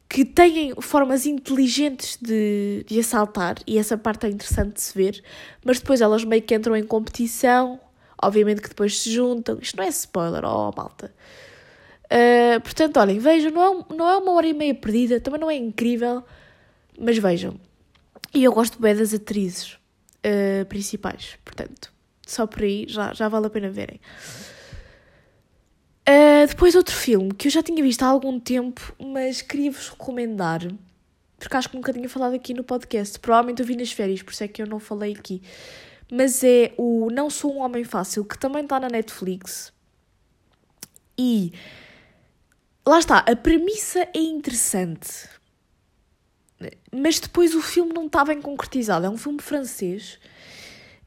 que 0.08 0.24
têm 0.24 0.72
formas 0.80 1.26
inteligentes 1.26 2.16
de, 2.22 2.84
de 2.86 3.00
assaltar, 3.00 3.56
e 3.66 3.78
essa 3.78 3.98
parte 3.98 4.26
é 4.26 4.30
interessante 4.30 4.74
de 4.74 4.80
se 4.80 4.94
ver, 4.94 5.22
mas 5.64 5.80
depois 5.80 6.00
elas 6.00 6.24
meio 6.24 6.40
que 6.42 6.54
entram 6.54 6.76
em 6.76 6.84
competição, 6.84 7.80
obviamente 8.22 8.62
que 8.62 8.68
depois 8.68 9.00
se 9.00 9.10
juntam. 9.10 9.58
Isto 9.60 9.76
não 9.76 9.84
é 9.84 9.88
spoiler, 9.88 10.44
oh 10.44 10.72
malta. 10.76 11.12
Uh, 12.04 12.60
portanto, 12.60 12.98
olhem, 12.98 13.18
vejam, 13.18 13.50
não 13.50 13.62
é, 13.62 13.94
não 13.96 14.08
é 14.08 14.16
uma 14.18 14.32
hora 14.32 14.46
e 14.46 14.52
meia 14.52 14.74
perdida, 14.74 15.18
também 15.18 15.40
não 15.40 15.50
é 15.50 15.56
incrível, 15.56 16.22
mas 16.96 17.18
vejam. 17.18 17.58
E 18.32 18.44
eu 18.44 18.52
gosto 18.52 18.80
bem 18.80 18.94
das 18.94 19.12
atrizes 19.12 19.72
uh, 19.72 20.64
principais, 20.66 21.36
portanto, 21.44 21.92
só 22.24 22.46
por 22.46 22.62
aí 22.62 22.86
já, 22.88 23.12
já 23.12 23.28
vale 23.28 23.46
a 23.46 23.50
pena 23.50 23.68
verem. 23.68 24.00
Uh, 26.08 26.46
depois 26.46 26.74
outro 26.74 26.94
filme 26.94 27.32
que 27.32 27.48
eu 27.48 27.52
já 27.52 27.62
tinha 27.62 27.82
visto 27.82 28.02
há 28.02 28.06
algum 28.06 28.38
tempo, 28.38 28.94
mas 28.98 29.40
queria-vos 29.40 29.88
recomendar, 29.88 30.60
porque 31.38 31.56
acho 31.56 31.70
que 31.70 31.76
nunca 31.76 31.92
tinha 31.92 32.08
falado 32.08 32.34
aqui 32.34 32.52
no 32.52 32.62
podcast. 32.62 33.18
Provavelmente 33.18 33.60
eu 33.60 33.66
vi 33.66 33.76
nas 33.76 33.90
férias, 33.90 34.22
por 34.22 34.32
isso 34.32 34.44
é 34.44 34.48
que 34.48 34.60
eu 34.60 34.66
não 34.66 34.78
falei 34.78 35.12
aqui. 35.12 35.42
Mas 36.12 36.44
é 36.44 36.74
o 36.76 37.08
Não 37.10 37.30
Sou 37.30 37.54
um 37.54 37.60
Homem 37.60 37.84
Fácil, 37.84 38.24
que 38.24 38.38
também 38.38 38.62
está 38.62 38.78
na 38.78 38.88
Netflix. 38.88 39.72
E 41.16 41.52
lá 42.86 42.98
está, 42.98 43.18
a 43.18 43.34
premissa 43.34 44.06
é 44.14 44.18
interessante 44.18 45.28
mas 46.92 47.18
depois 47.18 47.54
o 47.54 47.62
filme 47.62 47.92
não 47.92 48.06
está 48.06 48.24
bem 48.24 48.40
concretizado. 48.40 49.06
É 49.06 49.10
um 49.10 49.16
filme 49.16 49.40
francês. 49.40 50.18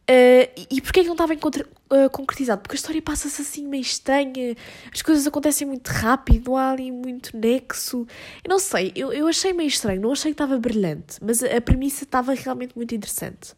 Uh, 0.10 0.48
e 0.72 0.82
porquê 0.82 1.02
é 1.02 1.04
que 1.04 1.10
não 1.10 1.28
bem 1.28 1.38
uh, 1.38 2.10
concretizado? 2.10 2.62
Porque 2.62 2.76
a 2.76 2.80
história 2.80 3.02
passa-se 3.02 3.42
assim 3.42 3.68
meio 3.68 3.82
estranha, 3.82 4.56
as 4.94 5.02
coisas 5.02 5.28
acontecem 5.28 5.68
muito 5.68 5.90
rápido, 5.90 6.52
não 6.52 6.58
há 6.58 6.72
ali 6.72 6.90
muito 6.94 7.36
nexo. 7.36 8.08
Eu 8.42 8.50
não 8.50 8.58
sei, 8.58 8.94
eu, 8.96 9.12
eu 9.12 9.28
achei 9.28 9.52
meio 9.52 9.68
estranho, 9.68 10.00
não 10.00 10.14
achei 10.14 10.32
que 10.32 10.36
estava 10.36 10.58
brilhante, 10.58 11.18
mas 11.22 11.44
a, 11.44 11.58
a 11.58 11.60
premissa 11.60 12.06
estava 12.06 12.34
realmente 12.34 12.74
muito 12.74 12.96
interessante. 12.96 13.54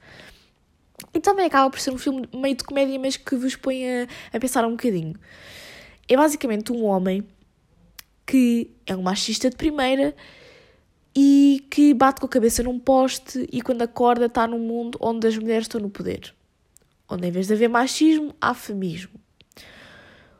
E 1.13 1.19
também 1.19 1.45
acaba 1.45 1.69
por 1.69 1.79
ser 1.79 1.91
um 1.91 1.99
filme 1.99 2.27
meio 2.33 2.55
de 2.55 2.63
comédia, 2.63 2.97
mas 2.97 3.15
que 3.15 3.35
vos 3.35 3.55
põe 3.55 3.88
a, 3.88 4.07
a 4.33 4.39
pensar 4.39 4.65
um 4.65 4.71
bocadinho. 4.71 5.15
É 6.07 6.17
basicamente 6.17 6.71
um 6.71 6.83
homem 6.83 7.23
que 8.25 8.71
é 8.88 8.95
um 8.95 9.03
machista 9.03 9.51
de 9.51 9.55
primeira 9.55 10.15
e 11.15 11.63
que 11.69 11.93
bate 11.93 12.19
com 12.19 12.25
a 12.25 12.29
cabeça 12.29 12.63
num 12.63 12.79
poste 12.79 13.47
e 13.51 13.62
quando 13.62 13.83
acorda 13.83 14.25
está 14.25 14.47
num 14.47 14.59
mundo 14.59 14.97
onde 14.99 15.27
as 15.27 15.38
mulheres 15.38 15.65
estão 15.65 15.79
no 15.79 15.89
poder. 15.91 16.33
Onde 17.10 17.28
em 17.28 17.32
vez 17.32 17.48
de 17.48 17.54
haver 17.54 17.69
machismo, 17.69 18.36
há 18.39 18.54
feminismo. 18.54 19.19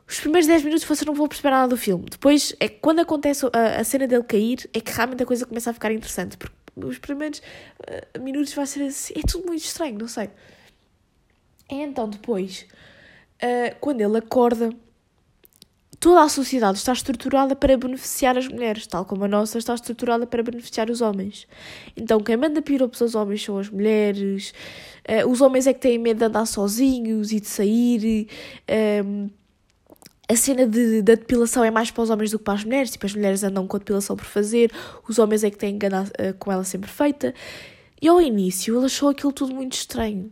Os 0.08 0.18
primeiros 0.18 0.46
10 0.48 0.64
minutos 0.64 0.84
vocês 0.84 1.06
não 1.06 1.14
vão 1.14 1.28
perceber 1.28 1.50
nada 1.50 1.68
do 1.68 1.76
filme. 1.76 2.06
Depois, 2.10 2.54
é 2.58 2.68
quando 2.68 2.98
acontece 2.98 3.46
a, 3.52 3.80
a 3.80 3.84
cena 3.84 4.06
dele 4.08 4.24
cair, 4.24 4.68
é 4.72 4.80
que 4.80 4.92
realmente 4.92 5.22
a 5.22 5.26
coisa 5.26 5.46
começa 5.46 5.70
a 5.70 5.72
ficar 5.72 5.92
interessante. 5.92 6.36
Porque 6.36 6.54
os 6.76 6.98
primeiros 6.98 7.38
uh, 7.38 8.20
minutos 8.20 8.52
vai 8.52 8.66
ser 8.66 8.82
assim, 8.82 9.14
é 9.16 9.22
tudo 9.22 9.46
muito 9.46 9.62
estranho, 9.62 9.98
não 9.98 10.08
sei. 10.08 10.30
E 11.70 11.76
então 11.76 12.08
depois, 12.08 12.66
uh, 13.42 13.76
quando 13.80 14.00
ele 14.00 14.18
acorda, 14.18 14.70
toda 16.00 16.22
a 16.22 16.28
sociedade 16.30 16.78
está 16.78 16.94
estruturada 16.94 17.54
para 17.54 17.76
beneficiar 17.76 18.36
as 18.38 18.48
mulheres, 18.48 18.86
tal 18.86 19.04
como 19.04 19.26
a 19.26 19.28
nossa 19.28 19.58
está 19.58 19.74
estruturada 19.74 20.26
para 20.26 20.42
beneficiar 20.42 20.90
os 20.90 21.02
homens. 21.02 21.46
Então, 21.94 22.18
quem 22.20 22.38
manda 22.38 22.62
piropos 22.62 23.02
aos 23.02 23.14
homens 23.14 23.44
são 23.44 23.58
as 23.58 23.68
mulheres, 23.68 24.54
uh, 25.06 25.28
os 25.28 25.42
homens 25.42 25.66
é 25.66 25.74
que 25.74 25.80
têm 25.80 25.98
medo 25.98 26.18
de 26.18 26.24
andar 26.24 26.46
sozinhos 26.46 27.30
e 27.32 27.38
de 27.38 27.46
sair. 27.46 28.26
Um, 28.66 29.26
ehm, 29.26 29.30
a 30.26 30.36
cena 30.36 30.66
de, 30.66 31.02
da 31.02 31.16
depilação 31.16 31.62
é 31.64 31.70
mais 31.72 31.90
para 31.90 32.02
os 32.02 32.08
homens 32.08 32.30
do 32.30 32.38
que 32.38 32.44
para 32.44 32.54
as 32.54 32.64
mulheres, 32.64 32.92
tipo, 32.92 33.04
as 33.04 33.14
mulheres 33.14 33.42
andam 33.44 33.66
com 33.66 33.76
a 33.76 33.80
depilação 33.80 34.16
por 34.16 34.24
fazer, 34.24 34.72
os 35.08 35.18
homens 35.18 35.42
é 35.44 35.50
que 35.50 35.58
têm 35.58 35.78
que 35.78 35.86
andar 35.86 36.06
uh, 36.06 36.34
com 36.38 36.50
ela 36.50 36.64
sempre 36.64 36.88
feita. 36.88 37.34
E 38.00 38.08
ao 38.08 38.22
início 38.22 38.74
ele 38.74 38.86
achou 38.86 39.10
aquilo 39.10 39.32
tudo 39.32 39.54
muito 39.54 39.74
estranho. 39.74 40.30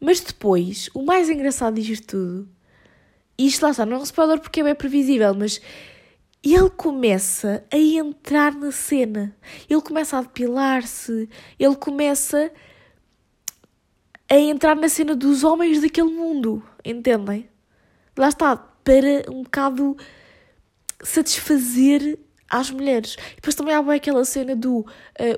Mas 0.00 0.20
depois, 0.20 0.88
o 0.94 1.02
mais 1.02 1.28
engraçado 1.28 1.74
disto 1.80 2.06
tudo 2.06 2.57
isto 3.38 3.62
lá 3.62 3.70
está, 3.70 3.86
não 3.86 3.96
é 3.96 4.00
um 4.00 4.02
spoiler 4.02 4.40
porque 4.40 4.60
é 4.60 4.64
bem 4.64 4.74
previsível, 4.74 5.32
mas 5.34 5.60
ele 6.42 6.70
começa 6.70 7.64
a 7.72 7.76
entrar 7.76 8.54
na 8.54 8.72
cena. 8.72 9.36
Ele 9.68 9.80
começa 9.80 10.18
a 10.18 10.22
depilar-se, 10.22 11.28
ele 11.58 11.76
começa 11.76 12.50
a 14.30 14.36
entrar 14.36 14.76
na 14.76 14.88
cena 14.88 15.14
dos 15.14 15.44
homens 15.44 15.80
daquele 15.80 16.10
mundo, 16.10 16.62
entendem? 16.84 17.48
Lá 18.16 18.28
está, 18.28 18.56
para 18.56 19.30
um 19.30 19.42
bocado 19.42 19.96
satisfazer 21.02 22.18
às 22.48 22.70
mulheres. 22.70 23.16
E 23.32 23.36
depois 23.36 23.54
também 23.54 23.74
há 23.74 23.82
bem 23.82 23.96
aquela 23.96 24.24
cena 24.24 24.56
do 24.56 24.78
uh, 24.78 24.86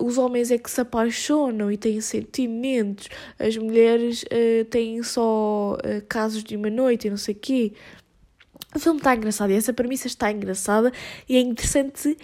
os 0.05 0.16
homens 0.18 0.51
é 0.51 0.59
que 0.59 0.70
se 0.70 0.81
apaixonam 0.81 1.70
e 1.70 1.77
têm 1.77 2.01
sentimentos, 2.01 3.09
as 3.38 3.57
mulheres 3.57 4.23
uh, 4.25 4.64
têm 4.66 5.03
só 5.03 5.75
uh, 5.75 6.07
casos 6.09 6.44
de 6.44 6.57
uma 6.57 6.70
noite 6.70 7.07
e 7.07 7.11
não 7.11 7.16
sei 7.16 7.35
o 7.35 7.38
quê. 7.38 7.73
O 8.75 8.79
filme 8.79 8.99
está 8.99 9.16
engraçado 9.16 9.51
e 9.51 9.55
essa 9.55 9.73
premissa 9.73 10.07
está 10.07 10.31
engraçada 10.31 10.92
e 11.29 11.37
é 11.37 11.40
interessante 11.40 12.16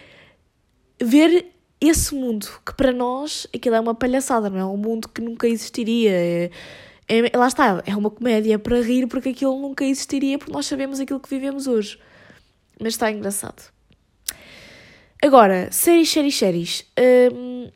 ver 1.03 1.47
esse 1.81 2.15
mundo 2.15 2.47
que 2.65 2.73
para 2.75 2.93
nós 2.93 3.47
aquilo 3.55 3.75
é 3.75 3.81
uma 3.81 3.95
palhaçada, 3.95 4.49
não 4.49 4.59
é? 4.59 4.65
Um 4.65 4.77
mundo 4.77 5.09
que 5.09 5.21
nunca 5.21 5.49
existiria. 5.49 6.11
É, 6.13 6.51
é, 7.09 7.37
lá 7.37 7.49
está, 7.49 7.83
é 7.85 7.95
uma 7.97 8.11
comédia 8.11 8.59
para 8.59 8.81
rir 8.81 9.07
porque 9.07 9.31
aquilo 9.31 9.61
nunca 9.61 9.85
existiria 9.85 10.39
porque 10.39 10.53
nós 10.53 10.67
sabemos 10.67 11.01
aquilo 11.01 11.21
que 11.21 11.29
vivemos 11.29 11.67
hoje. 11.67 11.99
Mas 12.81 12.95
está 12.95 13.11
engraçado. 13.11 13.76
Agora, 15.23 15.71
séries, 15.73 16.11
séries, 16.11 16.37
séries. 16.37 16.87
Um, 16.99 17.71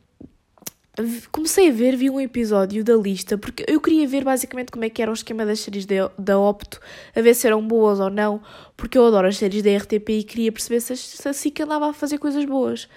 comecei 1.31 1.69
a 1.69 1.71
ver, 1.71 1.95
vi 1.95 2.09
um 2.09 2.19
episódio 2.19 2.83
da 2.83 2.93
lista, 2.95 3.37
porque 3.37 3.65
eu 3.67 3.81
queria 3.81 4.07
ver 4.07 4.23
basicamente 4.23 4.71
como 4.71 4.85
é 4.85 4.89
que 4.89 5.01
era 5.01 5.09
o 5.09 5.13
esquema 5.13 5.45
das 5.45 5.59
séries 5.59 5.85
de, 5.85 5.95
da 6.17 6.37
Opto, 6.37 6.79
a 7.15 7.21
ver 7.21 7.33
se 7.33 7.47
eram 7.47 7.65
boas 7.65 7.99
ou 7.99 8.09
não, 8.09 8.41
porque 8.77 8.97
eu 8.97 9.05
adoro 9.05 9.27
as 9.27 9.37
séries 9.37 9.63
da 9.63 9.75
RTP 9.75 10.09
e 10.09 10.23
queria 10.23 10.51
perceber 10.51 10.81
se, 10.81 11.27
a 11.27 11.33
SIC 11.33 11.61
andava 11.61 11.89
a 11.89 11.93
fazer 11.93 12.19
coisas 12.19 12.45
boas. 12.45 12.87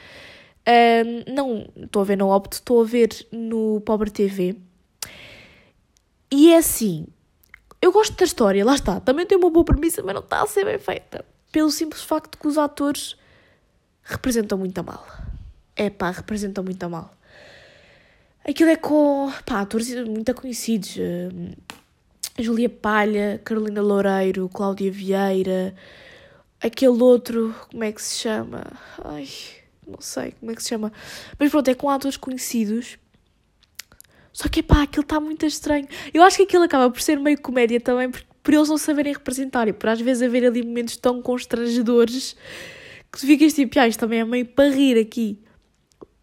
Um, 0.66 1.32
não 1.34 1.66
estou 1.76 2.02
a 2.02 2.04
ver 2.04 2.16
no 2.16 2.30
Opto, 2.30 2.56
estou 2.56 2.82
a 2.82 2.84
ver 2.84 3.26
no 3.32 3.80
Pobre 3.80 4.10
TV. 4.10 4.56
E 6.30 6.52
é 6.52 6.58
assim, 6.58 7.06
eu 7.80 7.92
gosto 7.92 8.16
da 8.16 8.24
história, 8.24 8.64
lá 8.64 8.74
está, 8.74 9.00
também 9.00 9.24
tem 9.24 9.38
uma 9.38 9.50
boa 9.50 9.64
premissa, 9.64 10.02
mas 10.02 10.14
não 10.14 10.22
está 10.22 10.42
a 10.42 10.46
ser 10.46 10.64
bem 10.64 10.78
feita. 10.78 11.24
Pelo 11.50 11.70
simples 11.70 12.02
facto 12.02 12.38
que 12.38 12.48
os 12.48 12.58
atores 12.58 13.16
representam 14.04 14.58
muito 14.58 14.78
a 14.78 14.82
mal. 14.82 15.06
É 15.74 15.90
pá, 15.90 16.10
representam 16.10 16.62
muito 16.62 16.82
a 16.82 16.88
mal. 16.88 17.14
Aquilo 18.46 18.70
é 18.70 18.76
com 18.76 19.32
pá, 19.46 19.60
atores 19.60 19.92
muito 20.06 20.32
conhecidos. 20.34 20.96
Uh, 20.96 21.56
Julia 22.38 22.68
Palha, 22.68 23.40
Carolina 23.44 23.80
Loureiro, 23.80 24.48
Cláudia 24.48 24.90
Vieira, 24.90 25.74
aquele 26.60 27.00
outro, 27.02 27.54
como 27.70 27.84
é 27.84 27.92
que 27.92 28.02
se 28.02 28.16
chama? 28.16 28.64
Ai, 29.04 29.28
não 29.86 30.00
sei 30.00 30.32
como 30.32 30.50
é 30.50 30.54
que 30.54 30.62
se 30.62 30.70
chama. 30.70 30.92
Mas 31.38 31.50
pronto, 31.50 31.68
é 31.68 31.74
com 31.74 31.88
atores 31.88 32.16
conhecidos. 32.16 32.98
Só 34.32 34.48
que 34.48 34.62
pá, 34.62 34.82
aquilo 34.82 35.02
está 35.02 35.20
muito 35.20 35.46
estranho. 35.46 35.86
Eu 36.12 36.24
acho 36.24 36.36
que 36.36 36.42
aquilo 36.42 36.64
acaba 36.64 36.90
por 36.90 37.00
ser 37.00 37.20
meio 37.20 37.40
comédia 37.40 37.80
também, 37.80 38.10
por, 38.10 38.20
por 38.42 38.52
eles 38.52 38.68
não 38.68 38.76
saberem 38.76 39.12
representar 39.12 39.68
e 39.68 39.72
por 39.72 39.88
às 39.88 40.00
vezes 40.00 40.22
haver 40.24 40.44
ali 40.44 40.62
momentos 40.62 40.96
tão 40.96 41.22
constrangedores 41.22 42.36
que 43.14 43.20
tu 43.20 43.26
ficas 43.26 43.54
tipo, 43.54 43.78
ah, 43.78 43.86
isto 43.86 44.00
também 44.00 44.20
é 44.20 44.24
meio 44.24 44.46
para 44.46 44.68
rir 44.68 44.98
aqui 44.98 45.44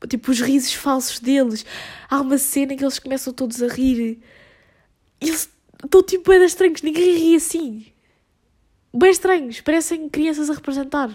tipo, 0.07 0.31
os 0.31 0.39
risos 0.39 0.73
falsos 0.73 1.19
deles. 1.19 1.65
Há 2.09 2.21
uma 2.21 2.37
cena 2.37 2.75
que 2.75 2.83
eles 2.83 2.99
começam 2.99 3.33
todos 3.33 3.61
a 3.61 3.67
rir. 3.67 4.21
Eles 5.19 5.49
estão 5.83 6.03
tipo 6.03 6.29
bem 6.29 6.43
estranhos, 6.43 6.81
ninguém 6.81 7.17
ri 7.17 7.35
assim. 7.35 7.85
Bem 8.93 9.11
estranhos, 9.11 9.61
parecem 9.61 10.09
crianças 10.09 10.49
a 10.49 10.53
representar. 10.53 11.09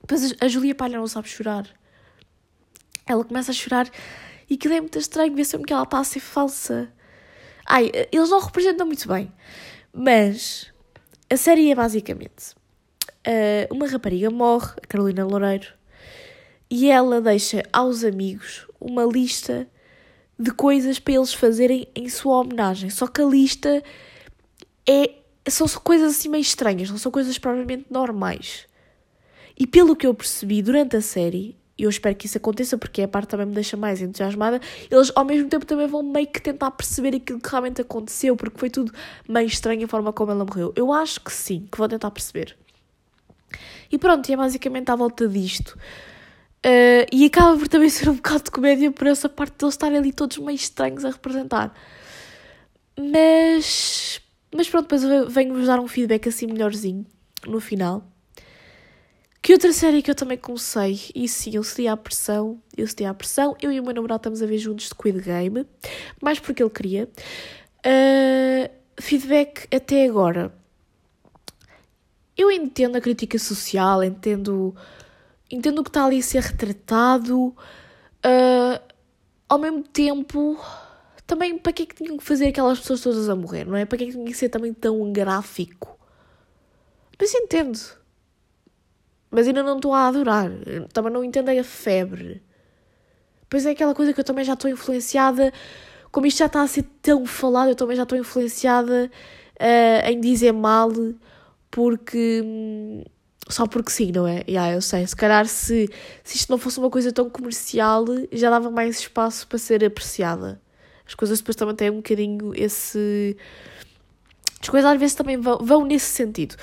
Depois 0.00 0.34
a 0.40 0.48
Julia 0.48 0.74
Palha 0.74 0.98
não 0.98 1.06
sabe 1.06 1.28
chorar. 1.28 1.66
Ela 3.06 3.24
começa 3.24 3.50
a 3.50 3.54
chorar 3.54 3.90
e 4.48 4.54
aquilo 4.54 4.74
é 4.74 4.80
muito 4.80 4.98
estranho, 4.98 5.34
vê 5.34 5.44
sempre 5.44 5.66
que 5.66 5.72
ela 5.72 5.82
está 5.82 5.98
a 5.98 6.04
ser 6.04 6.20
falsa. 6.20 6.92
Ai, 7.66 7.90
eles 8.12 8.30
não 8.30 8.40
representam 8.40 8.86
muito 8.86 9.08
bem. 9.08 9.32
Mas 9.92 10.72
a 11.30 11.36
série 11.36 11.70
é 11.70 11.74
basicamente 11.74 12.54
uh, 13.26 13.74
uma 13.74 13.86
rapariga 13.86 14.30
morre, 14.30 14.72
a 14.82 14.86
Carolina 14.86 15.24
Loureiro, 15.24 15.68
e 16.70 16.90
ela 16.90 17.20
deixa 17.20 17.62
aos 17.72 18.04
amigos 18.04 18.66
uma 18.80 19.04
lista 19.04 19.68
de 20.38 20.50
coisas 20.50 20.98
para 20.98 21.14
eles 21.14 21.32
fazerem 21.32 21.86
em 21.94 22.08
sua 22.08 22.40
homenagem. 22.40 22.90
Só 22.90 23.06
que 23.06 23.22
a 23.22 23.26
lista 23.26 23.82
é 24.88 25.10
são 25.46 25.68
coisas 25.68 26.16
assim 26.16 26.28
meio 26.28 26.42
estranhas, 26.42 26.90
não 26.90 26.98
são 26.98 27.12
coisas 27.12 27.38
provavelmente 27.38 27.86
normais. 27.90 28.66
E 29.58 29.66
pelo 29.66 29.94
que 29.94 30.06
eu 30.06 30.14
percebi 30.14 30.62
durante 30.62 30.96
a 30.96 31.00
série, 31.00 31.56
e 31.76 31.82
eu 31.82 31.90
espero 31.90 32.14
que 32.16 32.26
isso 32.26 32.38
aconteça 32.38 32.78
porque 32.78 33.02
é 33.02 33.04
a 33.04 33.08
parte 33.08 33.28
também 33.28 33.46
me 33.46 33.52
deixa 33.52 33.76
mais 33.76 34.00
entusiasmada, 34.00 34.60
eles 34.90 35.12
ao 35.14 35.24
mesmo 35.24 35.48
tempo 35.48 35.66
também 35.66 35.86
vão 35.86 36.02
meio 36.02 36.26
que 36.26 36.40
tentar 36.40 36.70
perceber 36.70 37.16
aquilo 37.16 37.40
que 37.40 37.48
realmente 37.48 37.80
aconteceu, 37.80 38.36
porque 38.36 38.58
foi 38.58 38.70
tudo 38.70 38.92
meio 39.28 39.46
estranho 39.46 39.84
a 39.84 39.88
forma 39.88 40.12
como 40.12 40.32
ela 40.32 40.44
morreu. 40.44 40.72
Eu 40.74 40.92
acho 40.92 41.20
que 41.20 41.32
sim, 41.32 41.68
que 41.70 41.76
vão 41.76 41.88
tentar 41.88 42.10
perceber. 42.10 42.56
E 43.90 43.98
pronto, 43.98 44.30
é 44.30 44.36
basicamente 44.36 44.90
à 44.90 44.96
volta 44.96 45.28
disto. 45.28 45.78
Uh, 46.64 47.04
e 47.12 47.26
acaba 47.26 47.58
por 47.58 47.68
também 47.68 47.88
ser 47.90 48.08
um 48.08 48.14
bocado 48.14 48.44
de 48.44 48.50
comédia 48.50 48.90
por 48.90 49.06
essa 49.06 49.28
parte 49.28 49.58
de 49.58 49.64
eles 49.64 49.74
estarem 49.74 49.98
ali 49.98 50.12
todos 50.12 50.38
meio 50.38 50.56
estranhos 50.56 51.04
a 51.04 51.10
representar. 51.10 51.74
Mas, 52.96 54.20
mas 54.54 54.68
pronto, 54.68 54.88
depois 54.88 55.32
venho-vos 55.32 55.66
dar 55.66 55.80
um 55.80 55.88
feedback 55.88 56.28
assim 56.28 56.46
melhorzinho 56.46 57.04
no 57.46 57.60
final. 57.60 58.02
Que 59.42 59.52
outra 59.52 59.74
série 59.74 60.00
que 60.00 60.10
eu 60.10 60.14
também 60.14 60.38
comecei, 60.38 60.98
e 61.14 61.28
sim, 61.28 61.54
eu 61.54 61.62
cedi 61.62 61.86
à 61.86 61.94
pressão, 61.98 62.62
eu 62.74 62.86
cedi 62.86 63.04
à 63.04 63.12
pressão, 63.12 63.54
eu 63.60 63.70
e 63.70 63.78
o 63.78 63.82
meu 63.82 63.92
namorado 63.92 64.20
estamos 64.20 64.40
a 64.40 64.46
ver 64.46 64.56
juntos 64.56 64.86
de 64.86 64.90
Squid 64.90 65.20
Game, 65.20 65.66
mais 66.22 66.40
porque 66.40 66.62
ele 66.62 66.70
queria. 66.70 67.10
Uh, 67.84 68.70
feedback 68.98 69.68
até 69.70 70.06
agora. 70.06 70.50
Eu 72.36 72.50
entendo 72.50 72.96
a 72.96 73.00
crítica 73.00 73.38
social, 73.38 74.02
entendo 74.02 74.74
entendo 75.50 75.82
que 75.82 75.90
está 75.90 76.04
ali 76.04 76.18
a 76.18 76.22
ser 76.22 76.42
retratado, 76.42 77.54
uh, 78.24 78.94
ao 79.48 79.58
mesmo 79.58 79.82
tempo, 79.82 80.58
também 81.26 81.56
para 81.58 81.72
que 81.72 81.82
é 81.82 81.86
que 81.86 81.94
tinham 81.94 82.16
que 82.16 82.24
fazer 82.24 82.48
aquelas 82.48 82.80
pessoas 82.80 83.02
todas 83.02 83.28
a 83.28 83.36
morrer, 83.36 83.64
não 83.64 83.76
é? 83.76 83.84
Para 83.84 83.98
que 83.98 84.04
é 84.04 84.06
que 84.08 84.12
tinha 84.12 84.24
que 84.24 84.34
ser 84.34 84.48
também 84.48 84.72
tão 84.72 85.12
gráfico? 85.12 85.98
Mas 87.18 87.32
entendo. 87.34 87.78
Mas 89.30 89.46
ainda 89.46 89.62
não 89.62 89.76
estou 89.76 89.92
a 89.94 90.08
adorar. 90.08 90.50
Também 90.92 91.12
não 91.12 91.24
entendo 91.24 91.48
a 91.48 91.64
febre. 91.64 92.42
Pois 93.48 93.66
é 93.66 93.70
aquela 93.70 93.94
coisa 93.94 94.12
que 94.12 94.20
eu 94.20 94.24
também 94.24 94.44
já 94.44 94.54
estou 94.54 94.70
influenciada. 94.70 95.52
Como 96.10 96.26
isto 96.26 96.38
já 96.38 96.46
está 96.46 96.62
a 96.62 96.66
ser 96.66 96.84
tão 97.02 97.24
falado, 97.26 97.68
eu 97.70 97.74
também 97.74 97.96
já 97.96 98.02
estou 98.02 98.18
influenciada 98.18 99.10
uh, 99.60 100.10
em 100.10 100.20
dizer 100.20 100.52
mal, 100.52 100.90
porque 101.74 102.40
só 103.48 103.66
porque 103.66 103.90
sim, 103.90 104.12
não 104.12 104.28
é? 104.28 104.44
Yeah, 104.48 104.74
eu 104.74 104.80
sei, 104.80 105.04
se 105.04 105.16
calhar 105.16 105.44
se, 105.46 105.90
se 106.22 106.36
isto 106.36 106.48
não 106.48 106.56
fosse 106.56 106.78
uma 106.78 106.88
coisa 106.88 107.10
tão 107.12 107.28
comercial, 107.28 108.04
já 108.30 108.48
dava 108.48 108.70
mais 108.70 109.00
espaço 109.00 109.46
para 109.48 109.58
ser 109.58 109.84
apreciada. 109.84 110.62
As 111.04 111.14
coisas 111.14 111.40
depois 111.40 111.56
também 111.56 111.74
têm 111.74 111.90
um 111.90 111.96
bocadinho 111.96 112.52
esse. 112.54 113.36
As 114.62 114.68
coisas 114.68 114.88
às 114.88 115.00
vezes 115.00 115.16
também 115.16 115.36
vão, 115.36 115.58
vão 115.58 115.84
nesse 115.84 116.06
sentido. 116.06 116.54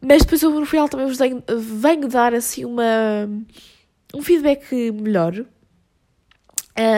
Mas 0.00 0.22
depois 0.22 0.40
eu 0.42 0.50
no 0.50 0.64
final 0.64 0.88
também 0.88 1.06
vos 1.06 1.18
venho, 1.18 1.42
venho 1.58 2.06
dar 2.06 2.32
assim 2.32 2.64
uma. 2.64 3.28
um 4.14 4.22
feedback 4.22 4.92
melhor 4.92 5.36
uh, 5.40 5.46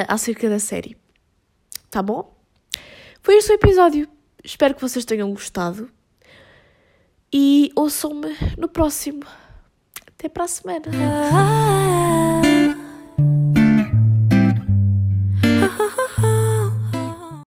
acerca 0.06 0.50
da 0.50 0.58
série. 0.58 0.98
Tá 1.90 2.02
bom? 2.02 2.36
Foi 3.22 3.36
este 3.36 3.52
o 3.52 3.54
episódio. 3.54 4.06
Espero 4.44 4.74
que 4.74 4.82
vocês 4.82 5.06
tenham 5.06 5.30
gostado 5.32 5.90
e 7.32 7.72
ouçam-me 7.74 8.36
no 8.58 8.68
próximo. 8.68 9.22
Até 10.06 10.28
para 10.28 10.44
a 10.44 10.48
semana. 10.48 10.84
Ah, 10.92 11.30
ah, 11.34 12.42
ah. 13.56 13.61